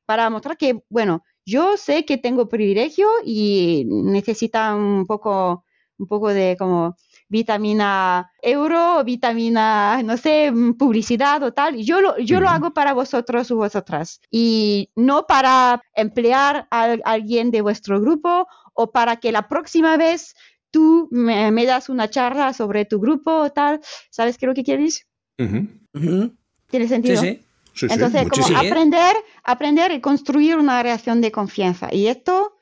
[0.06, 5.66] para mostrar que, bueno, yo sé que tengo privilegio y necesita un poco,
[5.98, 6.96] un poco de como
[7.32, 11.78] vitamina euro, vitamina, no sé, publicidad o tal.
[11.78, 14.20] Yo lo, yo lo hago para vosotros o vosotras.
[14.30, 20.36] Y no para emplear a, alguien de vuestro grupo o para que la próxima vez
[20.72, 23.80] tú me, das una charla sobre tu grupo o tal.
[24.10, 25.08] ¿Sabes qué es lo que quieres?
[25.38, 27.22] ¿Tiene sentido?
[27.22, 27.42] Sí, sí.
[27.82, 31.90] Entonces, como aprender, aprender y construir una relación de confianza.
[31.92, 32.58] Y esto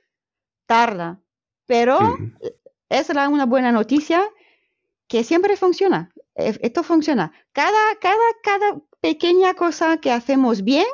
[0.65, 1.19] tarda,
[1.65, 2.17] pero
[2.89, 4.24] es una buena noticia
[5.08, 6.12] que siempre funciona.
[6.36, 7.32] E, esto funciona.
[7.52, 10.86] Cada, cada, cada pequeña cosa que hacemos bien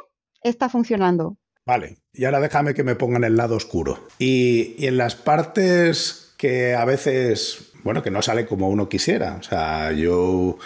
[0.41, 1.37] está funcionando.
[1.65, 4.07] Vale, y ahora déjame que me ponga en el lado oscuro.
[4.19, 9.35] Y, y en las partes que a veces bueno, que no sale como uno quisiera.
[9.35, 10.57] O sea, yo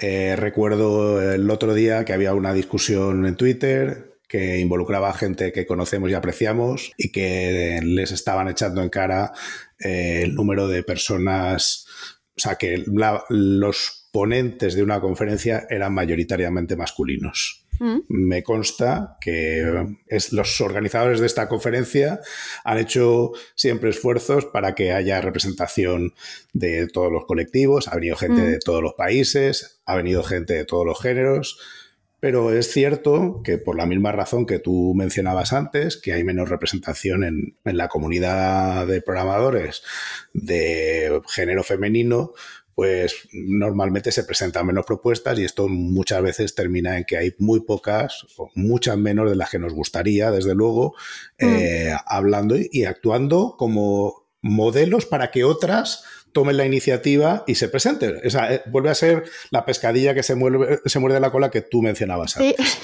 [0.00, 5.52] eh, recuerdo el otro día que había una discusión en Twitter que involucraba a gente
[5.52, 9.32] que conocemos y apreciamos y que les estaban echando en cara
[9.78, 11.86] eh, el número de personas,
[12.34, 12.82] o sea, que
[13.28, 17.61] los ponentes de una conferencia eran mayoritariamente masculinos.
[17.78, 18.00] Mm.
[18.08, 22.20] Me consta que es, los organizadores de esta conferencia
[22.64, 26.14] han hecho siempre esfuerzos para que haya representación
[26.52, 27.88] de todos los colectivos.
[27.88, 28.46] Ha venido gente mm.
[28.46, 31.58] de todos los países, ha venido gente de todos los géneros.
[32.20, 36.48] Pero es cierto que por la misma razón que tú mencionabas antes, que hay menos
[36.48, 39.82] representación en, en la comunidad de programadores
[40.32, 42.32] de género femenino,
[42.74, 47.60] pues normalmente se presentan menos propuestas y esto muchas veces termina en que hay muy
[47.60, 50.94] pocas o muchas menos de las que nos gustaría, desde luego,
[51.38, 51.46] mm.
[51.46, 58.20] eh, hablando y actuando como modelos para que otras tomen la iniciativa y se presenten.
[58.24, 61.50] O sea, eh, vuelve a ser la pescadilla que se, muerde, se muerde la cola
[61.50, 62.78] que tú mencionabas antes.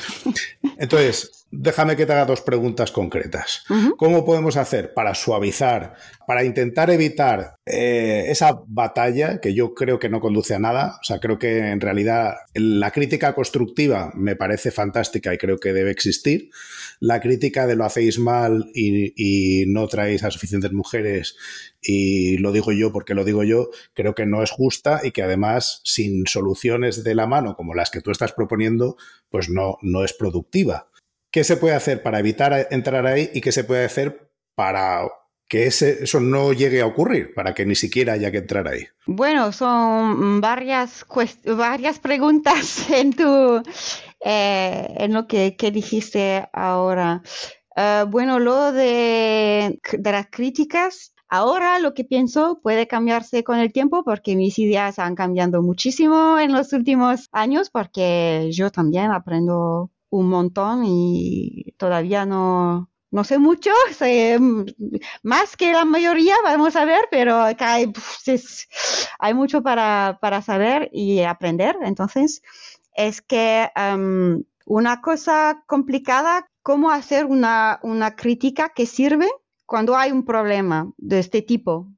[0.79, 3.65] Entonces, déjame que te haga dos preguntas concretas.
[3.97, 5.95] ¿Cómo podemos hacer para suavizar,
[6.27, 10.99] para intentar evitar eh, esa batalla que yo creo que no conduce a nada?
[11.01, 15.73] O sea, creo que en realidad la crítica constructiva me parece fantástica y creo que
[15.73, 16.51] debe existir.
[17.01, 21.37] La crítica de lo hacéis mal y, y no traéis a suficientes mujeres
[21.81, 25.23] y lo digo yo porque lo digo yo, creo que no es justa y que
[25.23, 28.97] además sin soluciones de la mano como las que tú estás proponiendo,
[29.31, 30.89] pues no, no es productiva.
[31.39, 35.09] ¿Qué se puede hacer para evitar entrar ahí y qué se puede hacer para
[35.47, 38.89] que eso no llegue a ocurrir, para que ni siquiera haya que entrar ahí?
[39.07, 41.07] Bueno, son varias,
[41.45, 43.63] varias preguntas eh,
[44.21, 47.23] en lo que, dijiste ahora.
[47.77, 53.71] Eh, bueno, lo de, de las críticas, Ahora lo que pienso puede cambiarse con el
[53.71, 59.91] tiempo porque mis ideas han cambiado muchísimo en los últimos años porque yo también aprendo
[60.11, 64.67] un montón y todavía no, no sé mucho, sé, mm,
[65.23, 67.93] más que la mayoría, vamos a ver, pero hay,
[69.19, 71.77] hay mucho para, para, saber y aprender.
[71.83, 72.43] Entonces,
[72.95, 73.69] es que
[74.67, 79.29] una cosa complicada, cómo hacer una, una, crítica que sirve
[79.65, 81.89] cuando hay un problema de este tipo.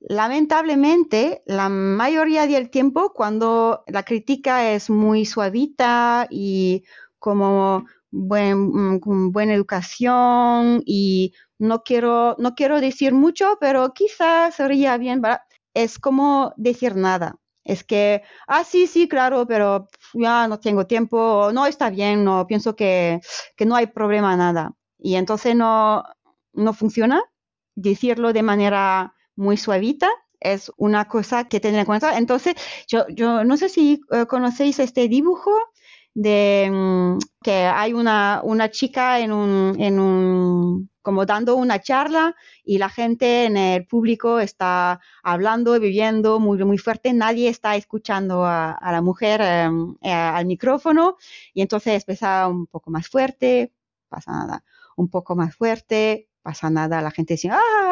[0.00, 6.84] Lamentablemente, la mayoría del tiempo, cuando la crítica es muy suavita y
[7.18, 15.22] como mm, buena educación y no quiero, no quiero decir mucho, pero quizás sería bien,
[15.74, 17.36] es como decir nada.
[17.62, 22.46] Es que, ah, sí, sí, claro, pero ya no tengo tiempo, no está bien, no,
[22.46, 23.20] pienso que,
[23.54, 24.72] que no hay problema, nada.
[24.98, 26.04] Y entonces no,
[26.54, 27.22] no funciona.
[27.76, 30.08] Decirlo de manera muy suavita
[30.40, 32.16] es una cosa que tener en cuenta.
[32.18, 32.54] Entonces,
[32.88, 35.50] yo, yo no sé si eh, conocéis este dibujo
[36.14, 42.34] de mm, que hay una, una chica en un, en un, como dando una charla
[42.64, 48.44] y la gente en el público está hablando, viviendo muy, muy fuerte, nadie está escuchando
[48.44, 51.16] a, la mujer em, eh, al micrófono.
[51.54, 53.72] Y entonces empieza un poco más fuerte,
[54.08, 54.64] pasa nada,
[54.96, 57.50] un poco más fuerte, pasa nada, la gente dice,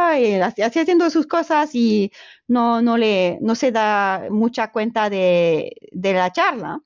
[0.08, 2.10] ay, así haciendo sus cosas y
[2.48, 6.80] no, no, le, no se da mucha cuenta de, de la charla.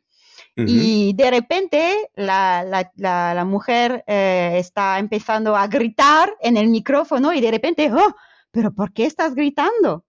[0.55, 7.33] Y de repente la, la, la, mujer eh, está empezando a gritar en el micrófono
[7.33, 8.15] y de repente, oh,
[8.51, 10.05] pero ¿por qué estás gritando?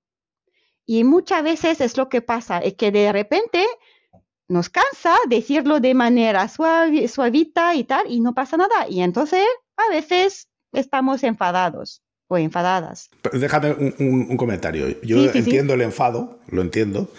[0.85, 3.65] Y muchas veces es lo que pasa, es que de repente
[4.49, 8.87] nos cansa decirlo de manera suave, suavita y tal, y no pasa nada.
[8.89, 9.45] Y entonces
[9.77, 12.02] a veces estamos enfadados
[12.33, 13.09] o enfadadas.
[13.31, 14.99] Déjame un, comentario.
[15.01, 17.09] Yo entiendo el enfado, lo entiendo,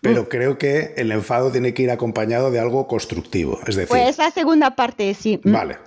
[0.00, 0.26] pero mm.
[0.26, 3.58] creo que el enfado tiene que ir acompañado de algo constructivo.
[3.66, 3.88] Es decir.
[3.88, 5.40] Pues la segunda parte, sí.
[5.42, 5.52] Mm.
[5.52, 5.78] Vale.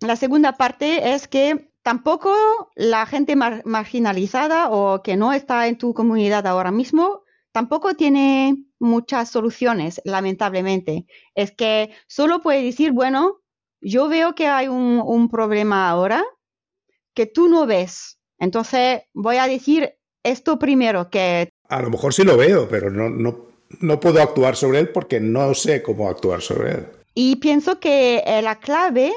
[0.00, 2.34] La segunda parte es que tampoco
[2.74, 7.22] la gente marginalizada o que no está en tu comunidad ahora mismo,
[7.52, 11.06] tampoco tiene muchas soluciones, lamentablemente.
[11.34, 13.40] Es que solo puede decir, bueno,
[13.80, 16.24] yo veo que hay un, un problema ahora
[17.14, 21.50] que tú no ves entonces, voy a decir esto primero, que...
[21.68, 23.46] A lo mejor sí lo veo, pero no, no,
[23.80, 26.86] no puedo actuar sobre él porque no sé cómo actuar sobre él.
[27.14, 29.12] Y pienso que eh, la clave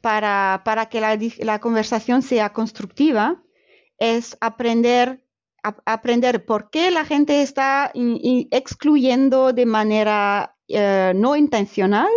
[0.00, 3.42] para, para que la, la, conversación sea constructiva
[3.98, 5.22] es aprender,
[5.62, 12.08] aprender por qué la gente está excluyendo de manera eh, no intencional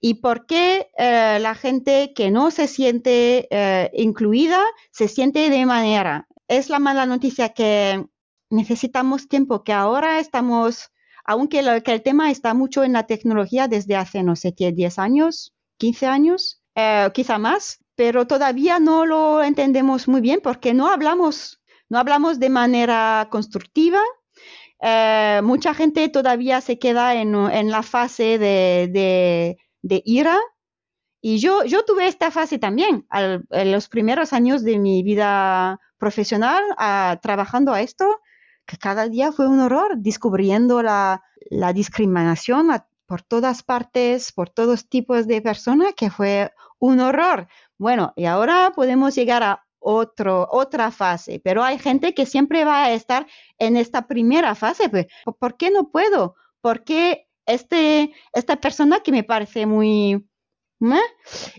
[0.00, 5.66] y por qué eh, la gente que no se siente eh, incluida se siente de
[5.66, 6.28] manera.
[6.46, 8.04] Es la mala noticia que
[8.50, 10.92] necesitamos tiempo, que ahora estamos,
[11.24, 15.54] aunque que el tema está mucho en la tecnología desde hace, no sé, 10 años,
[15.78, 21.60] 15 años, eh, quizá más, pero todavía no lo entendemos muy bien porque no hablamos,
[21.88, 24.00] no hablamos de manera constructiva,
[25.42, 30.38] mucha gente todavía se queda en, en la fase de ira.
[31.20, 36.62] Y yo, yo tuve esta fase también en los primeros años de mi vida profesional
[37.20, 38.20] trabajando a esto,
[38.66, 41.22] que cada día fue un horror, descubriendo la,
[41.74, 42.68] discriminación
[43.06, 47.48] por todas partes, por todos tipos de personas, que fue un horror.
[47.78, 52.84] Bueno, y ahora podemos llegar a otro, otra fase, pero hay gente que siempre va
[52.84, 53.26] a estar
[53.58, 54.88] en esta primera fase.
[54.88, 55.06] Pues,
[55.38, 56.34] ¿Por qué no puedo?
[56.60, 60.24] ¿Por qué este, esta persona que me parece muy...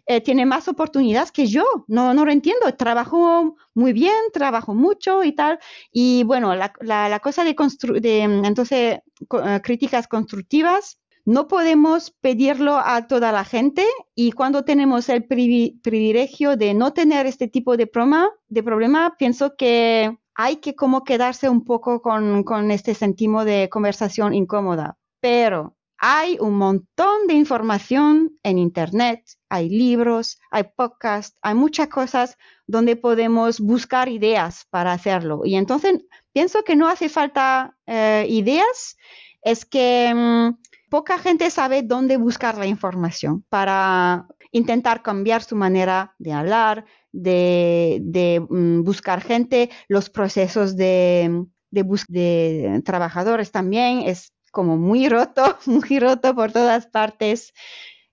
[0.06, 5.26] Eh, tiene más oportunidades que yo, no, no lo entiendo, trabajo muy bien, trabajo mucho
[5.26, 5.60] y tal.
[5.92, 7.54] Y bueno, la, la, cosa de,
[8.00, 13.86] de entonces, eh, críticas constructivas, no podemos pedirlo a toda la gente
[14.16, 19.56] y cuando tenemos el privilegio de no tener este tipo de, problema, de problema, pienso
[19.56, 24.98] que hay que como quedarse un poco con, con este sentimo de conversación incómoda.
[25.20, 32.38] Pero hay un montón de información en Internet, hay libros, hay podcasts, hay muchas cosas
[32.68, 35.42] donde podemos buscar ideas para hacerlo.
[35.44, 38.96] Y entonces pienso que no hace falta eh, ideas,
[39.42, 46.16] es que mm, poca gente sabe dónde buscar la información para intentar cambiar su manera
[46.18, 54.78] de hablar, de, mm, buscar gente, los procesos de, de, de trabajadores también es como
[54.78, 57.54] muy roto, muy roto por todas partes.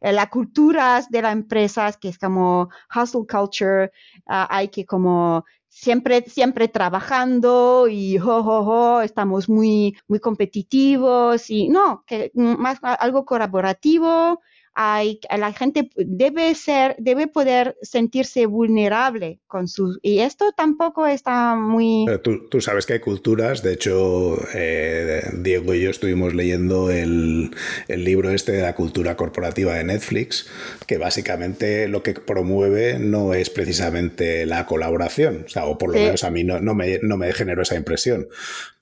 [0.00, 3.90] Eh, la cultura de las empresas, que es como hustle culture,
[4.26, 12.04] ah, hay que como siempre, siempre trabajando y jo, estamos muy, muy competitivos y no,
[12.06, 14.40] que más algo colaborativo,
[14.78, 21.54] hay, la gente debe ser, debe poder sentirse vulnerable con sus, y esto tampoco está
[21.54, 22.04] muy...
[22.22, 27.52] tú, sabes que hay culturas, de hecho, eh, Diego y yo estuvimos leyendo el,
[27.88, 30.46] el, libro este de la cultura corporativa de Netflix,
[30.86, 35.98] que básicamente lo que promueve no es precisamente la colaboración, o, sea, o por lo
[35.98, 38.28] menos a mí no, no, me, no me generó esa impresión.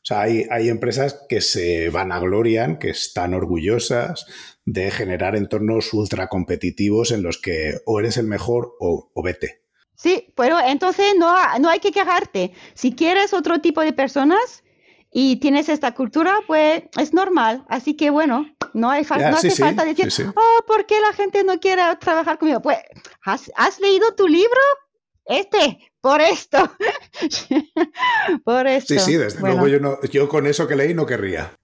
[0.04, 4.26] O sea, hay, hay empresas que se vanaglorian, que están orgullosas
[4.66, 9.62] de generar entornos ultra competitivos en los que o eres el mejor o, vete.
[9.94, 12.52] Sí, pero entonces no, no hay que quejarte.
[12.74, 14.62] Si quieres otro tipo de personas
[15.10, 17.64] y tienes esta cultura, pues es normal.
[17.70, 21.58] Así que bueno, no, hay no hace falta decir, oh, ¿por qué la gente no
[21.60, 22.60] quiere trabajar conmigo?
[22.60, 22.76] Pues,
[23.22, 24.60] ¿has, has leído tu libro?
[25.24, 26.58] Este, por esto.
[28.44, 28.92] por esto.
[28.92, 31.58] Sí, sí, desde luego yo, no, yo con eso que leí no querría.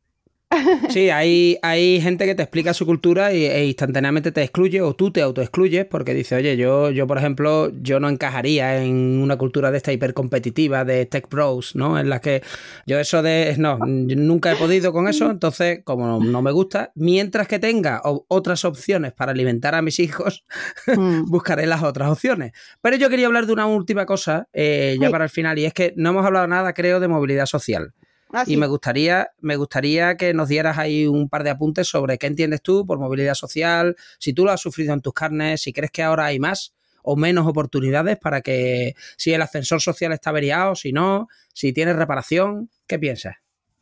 [0.91, 4.95] Sí, hay, hay gente que te explica su cultura y, e instantáneamente te excluye o
[4.95, 9.37] tú te autoexcluyes porque dice, oye, yo, yo por ejemplo, yo no encajaría en una
[9.37, 11.99] cultura de esta hipercompetitiva de tech pros, ¿no?
[11.99, 12.43] En la que
[12.87, 17.47] yo eso de, no, nunca he podido con eso, entonces como no, me gusta, mientras
[17.47, 20.45] que tenga otras opciones para alimentar a mis hijos,
[20.87, 21.27] mm.
[21.27, 22.53] buscaré las otras opciones.
[22.81, 25.75] Pero yo quería hablar de una última cosa, eh, ya para el final, y es
[25.75, 27.95] que no hemos hablado nada, creo, de movilidad social.
[28.33, 32.17] Ah, y me gustaría, me gustaría que nos dieras ahí un par de apuntes sobre
[32.17, 35.73] qué entiendes tú por movilidad social, si tú lo has sufrido en tus carnes, si
[35.73, 36.73] crees que ahora hay más
[37.03, 41.97] o menos oportunidades para que si el ascensor social está averiado, si no, si tienes
[41.97, 43.37] reparación, ¿qué piensas?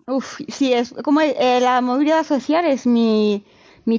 [0.07, 3.45] Uf, sí, es como eh, la movilidad social es mi,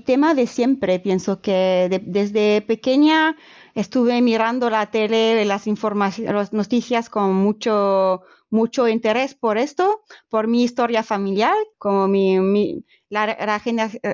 [0.06, 1.00] tema de siempre.
[1.00, 3.38] Pienso que desde pequeña
[3.76, 10.47] estuve mirando la tele, las informaciones, las noticias con mucho mucho interés por esto, por
[10.47, 13.60] mi historia familiar, como mi, la,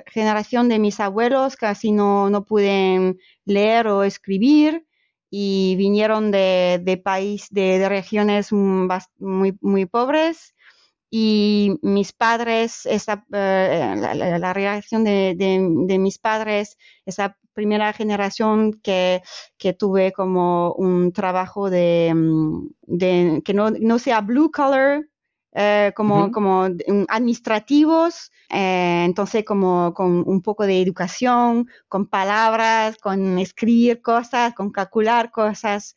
[0.08, 4.86] generación de mis abuelos casi no, no pueden leer o escribir
[5.30, 10.56] y vinieron de, de país, de, regiones muy, muy pobres
[11.10, 13.96] y mis padres, esa, eh,
[14.40, 19.22] la, reacción de, de, mis padres, esa primera generación que,
[19.58, 25.06] que tuve como un trabajo de, mm, que no, no, sea blue collar,
[25.58, 26.68] eh, como, como
[27.08, 34.70] administrativos, eh, entonces como con un poco de educación, con palabras, con escribir cosas, con
[34.72, 35.96] calcular cosas.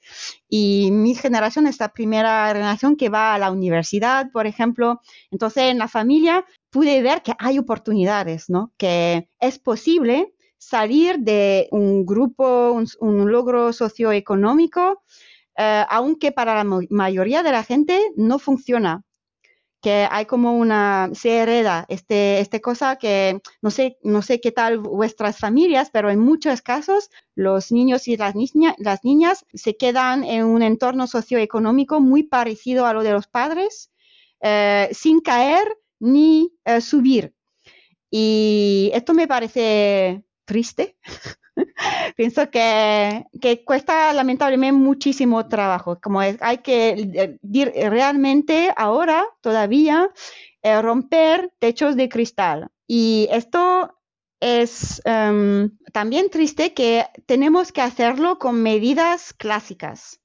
[0.49, 5.01] Y mi generación es la primera generación que va a la universidad, por ejemplo.
[5.33, 8.73] Entonces en la familia pude ver que hay oportunidades, ¿no?
[8.77, 15.03] Que es posible salir de un grupo, un, logro socioeconómico,
[15.57, 19.03] eh, aunque para la mayoría de la gente no funciona.
[19.81, 24.51] Que hay como una, se hereda este, este cosa que no sé, no sé qué
[24.51, 28.35] tal vuestras familias, pero en muchos casos los niños y las,
[28.79, 33.93] las niñas se quedan en un entorno socioeconómico muy parecido a lo de los padres,
[34.41, 37.35] eh, sin caer ni eh, subir.
[38.11, 40.97] Y esto me parece triste.
[42.17, 43.25] Pienso que,
[43.65, 46.01] cuesta lamentablemente muchísimo trabajo.
[46.01, 50.11] Como hay que eh, realmente ahora todavía
[50.63, 52.69] eh, romper techos de cristal.
[52.87, 53.95] Y esto
[54.41, 60.21] es em, también triste que tenemos que hacerlo con medidas clásicas.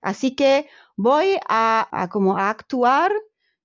[0.00, 3.12] Así que voy a, como a actuar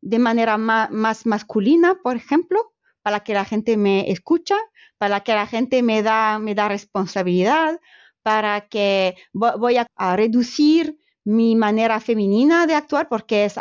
[0.02, 4.56] de manera más masculina, por ejemplo, para que la gente me escucha,
[4.98, 7.80] para que la gente me da, me da responsabilidad,
[8.24, 13.56] para que voy a, reducir mi manera femenina de actuar porque, es,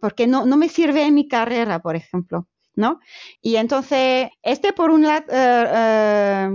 [0.00, 2.48] porque no, no me sirve en mi carrera, por ejemplo.
[2.76, 3.00] ¿No?
[3.42, 6.50] Y entonces, este por un, lado, eh, eh,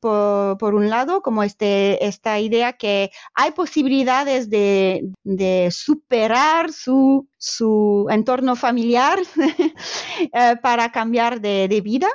[0.00, 5.10] por, un lado, como este, esta idea que hay posibilidades de,
[5.70, 9.18] superar su, su, entorno familiar
[10.32, 12.08] eh, para cambiar de, de vida,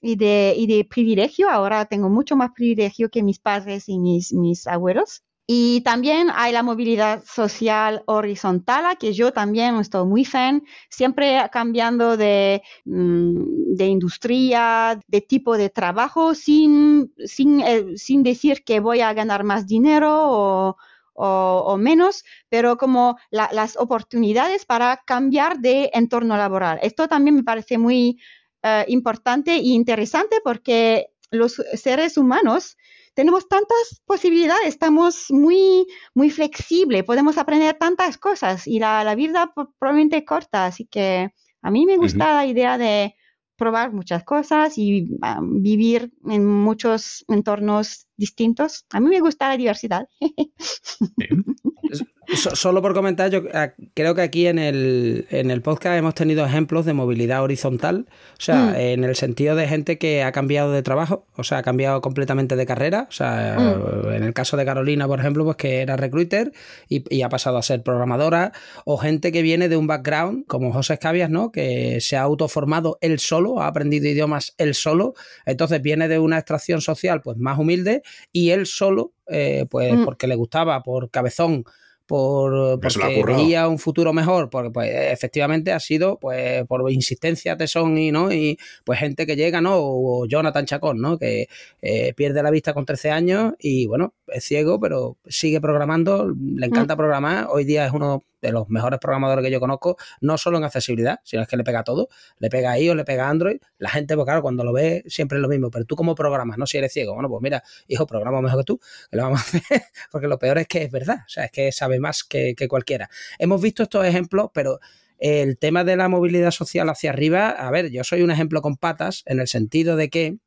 [0.00, 1.50] y de, y de, privilegio.
[1.50, 5.24] Ahora tengo mucho más privilegio que mis padres y mis, mis abuelos.
[5.50, 12.18] Y también hay la movilidad social horizontal, que yo también estoy muy fan, siempre cambiando
[12.18, 19.00] de, mm, de industria, de tipo de trabajo, sin, sin, eh, sin, decir que voy
[19.00, 20.76] a ganar más dinero o,
[21.14, 26.78] o, menos, pero como las oportunidades para cambiar de entorno laboral.
[26.82, 28.20] Esto también me parece muy
[28.62, 32.76] eh, importante e interesante porque los seres humanos
[33.18, 39.52] tenemos tantas posibilidades, estamos muy, muy flexibles, podemos aprender tantas cosas y la, la vida
[39.80, 43.16] probablemente corta, así que a mí me gusta la idea de
[43.56, 48.86] probar muchas cosas y ah, vivir en muchos entornos distintos.
[48.90, 50.08] A mí me gusta la diversidad.
[52.34, 56.44] Solo por comentar, yo ah, creo que aquí en el, en el podcast hemos tenido
[56.44, 58.74] ejemplos de movilidad horizontal, o sea, mm.
[58.76, 62.54] en el sentido de gente que ha cambiado de trabajo, o sea, ha cambiado completamente
[62.54, 64.12] de carrera, o sea, mm.
[64.12, 66.52] en el caso de Carolina, por ejemplo, pues que era recruiter
[66.88, 68.52] y, ha pasado a ser programadora,
[68.84, 71.50] o gente que viene de un background, como José Escabias, ¿no?
[71.50, 75.14] Que se ha autoformado él solo, ha aprendido idiomas él solo,
[75.46, 78.02] entonces viene de una extracción social pues más humilde
[78.32, 80.04] y él solo, eh, pues mm.
[80.04, 81.64] porque le gustaba, por cabezón,
[82.08, 87.98] por porque veía un futuro mejor, porque pues efectivamente ha sido pues por insistencia Tesón
[87.98, 89.74] y no y pues gente que llega, ¿no?
[89.76, 91.18] O Jonathan Chacón, ¿no?
[91.18, 91.48] Que
[91.82, 96.66] eh, pierde la vista con 13 años y bueno, es ciego, pero sigue programando, le
[96.66, 96.96] encanta mm.
[96.96, 100.64] programar, hoy día es uno de los mejores programadores que yo conozco, no solo en
[100.64, 102.08] accesibilidad, sino es que le pega todo,
[102.38, 105.04] le pega a iOS, le pega a Android, la gente, pues claro, cuando lo ve
[105.06, 107.62] siempre es lo mismo, pero tú cómo programas, no si eres ciego, bueno, pues mira,
[107.86, 108.80] hijo, programa mejor que tú,
[109.10, 111.50] que lo vamos a hacer, porque lo peor es que es verdad, o sea, es
[111.50, 113.08] que sabe más que, que cualquiera.
[113.38, 114.78] Hemos visto estos ejemplos, pero
[115.18, 118.76] el tema de la movilidad social hacia arriba, a ver, yo soy un ejemplo con
[118.76, 120.38] patas en el sentido de que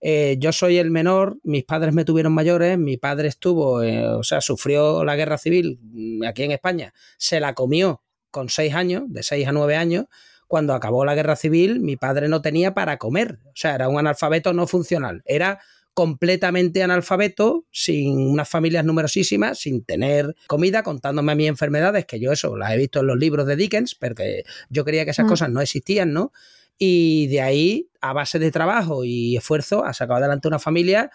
[0.00, 4.22] eh, yo soy el menor, mis padres me tuvieron mayores, mi padre estuvo, eh, o
[4.22, 9.04] sea, sufrió la guerra civil mm, aquí en España, se la comió con seis años,
[9.08, 10.06] de seis a nueve años.
[10.46, 13.98] Cuando acabó la guerra civil, mi padre no tenía para comer, o sea, era un
[13.98, 15.60] analfabeto no funcional, era
[15.92, 22.30] completamente analfabeto, sin unas familias numerosísimas, sin tener comida, contándome a mis enfermedades, que yo
[22.30, 25.28] eso las he visto en los libros de Dickens, porque yo creía que esas mm.
[25.28, 26.32] cosas no existían, ¿no?
[26.78, 31.10] Y de ahí, a base de trabajo y esfuerzo, ha sacado adelante una familia.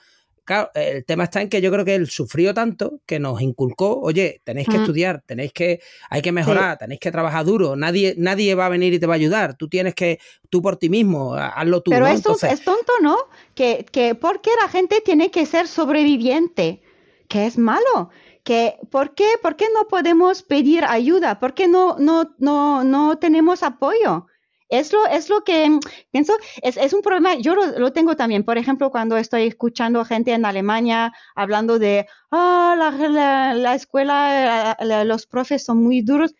[0.46, 4.02] Claro, el tema está en que yo creo que él sufrió tanto que nos inculcó,
[4.02, 8.54] oye, tenéis que estudiar, tenéis que, hay que mejorar, tenéis que trabajar duro, nadie, nadie
[8.54, 11.34] va a venir y te va a ayudar, tú tienes que, tú por ti mismo,
[11.34, 11.92] hazlo tú.
[11.92, 13.16] Pero esto es tonto, ¿no?
[13.56, 16.82] Que, que ¿por qué la gente tiene que ser sobreviviente?
[17.30, 18.10] Que es malo.
[18.44, 21.40] Que, ¿por, qué, ¿Por qué no podemos pedir ayuda?
[21.40, 24.28] ¿Por qué no, no, no, no tenemos apoyo?
[24.74, 28.58] Es lo, es lo que pienso, es, es un problema, yo lo, tengo también, por
[28.58, 35.64] ejemplo, cuando estoy escuchando gente en Alemania hablando de, ah, la, la, escuela, los profes
[35.64, 36.34] son muy duros.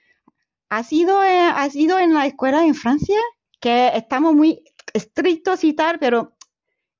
[0.70, 3.20] ¿Has ido, eh, ¿Has ido en la escuela en Francia?
[3.60, 4.64] Que estamos muy
[4.94, 6.34] estrictos y tal, pero...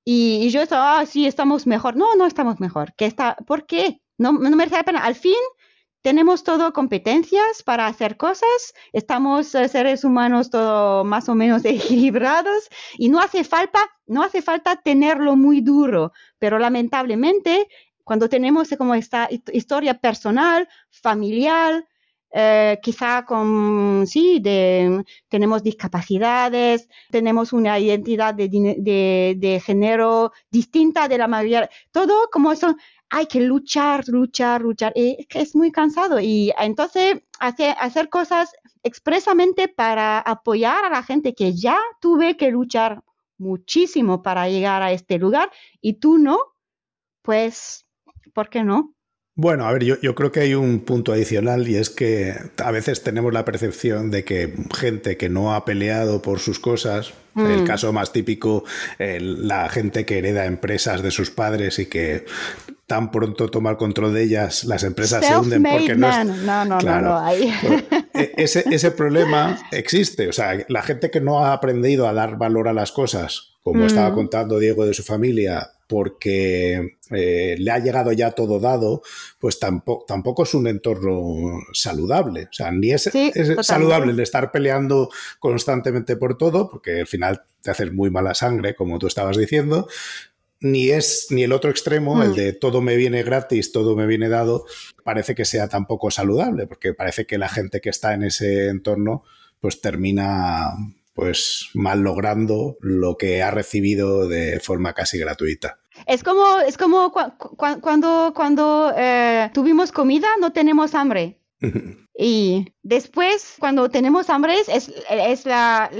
[0.04, 1.96] Y, y yo estaba, ah, sí, estamos mejor.
[1.96, 2.94] No, no estamos mejor.
[2.96, 4.00] ¿Qué está, ¿Por qué?
[4.18, 5.00] No, no merece la pena.
[5.00, 5.34] Al fin,
[6.04, 12.68] tenemos todo competencias para hacer cosas, estamos eh, seres humanos todo más o menos equilibrados
[12.98, 17.68] y no hace falta, no hace falta tenerlo muy duro, pero lamentablemente
[18.04, 21.86] cuando tenemos como esta historia personal, familiar,
[22.36, 31.06] eh, quizá con, sí, de, tenemos discapacidades, tenemos una identidad de, de, de, género distinta
[31.06, 32.74] de la mayoría, todo como eso,
[33.10, 34.92] hay que luchar, luchar, luchar.
[34.96, 36.20] Y es muy cansado.
[36.20, 38.52] Y entonces hacer, hacer cosas
[38.82, 43.02] expresamente para apoyar a la gente que ya tuve que luchar
[43.38, 45.50] muchísimo para llegar a este lugar
[45.80, 46.38] y tú no,
[47.22, 47.86] pues,
[48.32, 48.94] ¿por qué no?
[49.36, 52.70] Bueno, a ver, yo, yo, creo que hay un punto adicional y es que a
[52.70, 57.62] veces tenemos la percepción de que gente que no ha peleado por sus cosas, el
[57.62, 57.66] mm.
[57.66, 58.62] caso más típico,
[58.98, 62.26] la gente que hereda empresas de sus padres y que
[62.86, 66.26] tan pronto toma el control de ellas, las empresas se hunden porque no es...
[66.26, 67.52] No, no, no, no, e,
[68.36, 72.68] ese, ese problema existe, o sea, la gente que no ha aprendido a dar valor
[72.68, 74.14] a las cosas, como estaba mm.
[74.14, 79.02] contando Diego de su familia, porque eh, le ha llegado ya todo dado,
[79.38, 82.44] pues tampoco, tampoco es un entorno saludable.
[82.44, 83.10] O sea, ni es,
[83.62, 88.74] saludable el estar peleando constantemente por todo, porque al final te haces muy mala sangre,
[88.74, 89.88] como tú estabas diciendo,
[90.60, 92.34] ni es ni el otro extremo, el mm.
[92.34, 94.64] de todo me viene gratis, todo me viene dado,
[95.02, 99.24] parece que sea tampoco saludable, porque parece que la gente que está en ese entorno
[99.60, 100.72] pues termina
[101.14, 105.78] pues mal logrando lo que ha recibido de forma casi gratuita.
[106.06, 111.38] Es como, es como cuando, cuando eh, tuvimos comida, no tenemos hambre.
[112.18, 115.90] y después, cuando tenemos hambre, es, es la,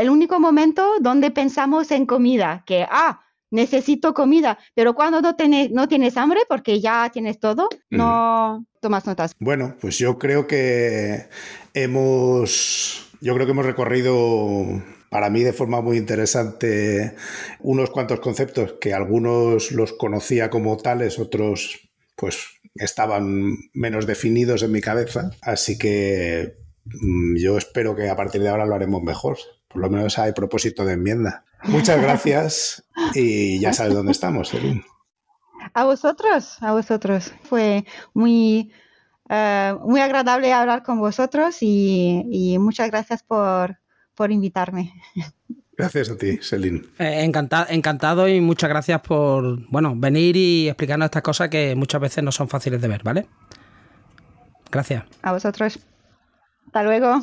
[0.00, 5.70] el único momento donde pensamos en comida, que, ah, necesito comida, pero cuando no, tienes,
[5.70, 9.34] no tienes hambre, porque ya tienes todo, no tomas notas.
[9.38, 11.28] Bueno, pues yo creo que
[11.74, 17.14] hemos yo creo que hemos recorrido para mí de forma muy interesante
[17.58, 24.72] unos cuantos conceptos que algunos los conocía como tales, otros pues estaban menos definidos en
[24.72, 25.30] mi cabeza.
[25.42, 29.38] Así que mm, yo espero que a partir de ahora lo haremos mejor.
[29.70, 31.44] Por lo menos hay propósito de enmienda.
[31.64, 34.52] Muchas gracias y ya sabes dónde estamos,
[35.74, 37.32] A vosotros, a vosotros.
[37.44, 38.72] Fue muy,
[39.28, 43.78] eh, muy agradable hablar con vosotros y, muchas gracias por,
[44.14, 44.92] por invitarme.
[45.76, 46.82] Gracias a ti, Celine.
[46.98, 47.30] Eh,
[47.70, 52.32] encantado y muchas gracias por bueno, venir y explicarnos estas cosas que muchas veces no
[52.32, 53.26] son fáciles de ver, ¿vale?
[54.70, 55.04] Gracias.
[55.22, 55.78] A vosotros.
[56.66, 57.22] Hasta luego.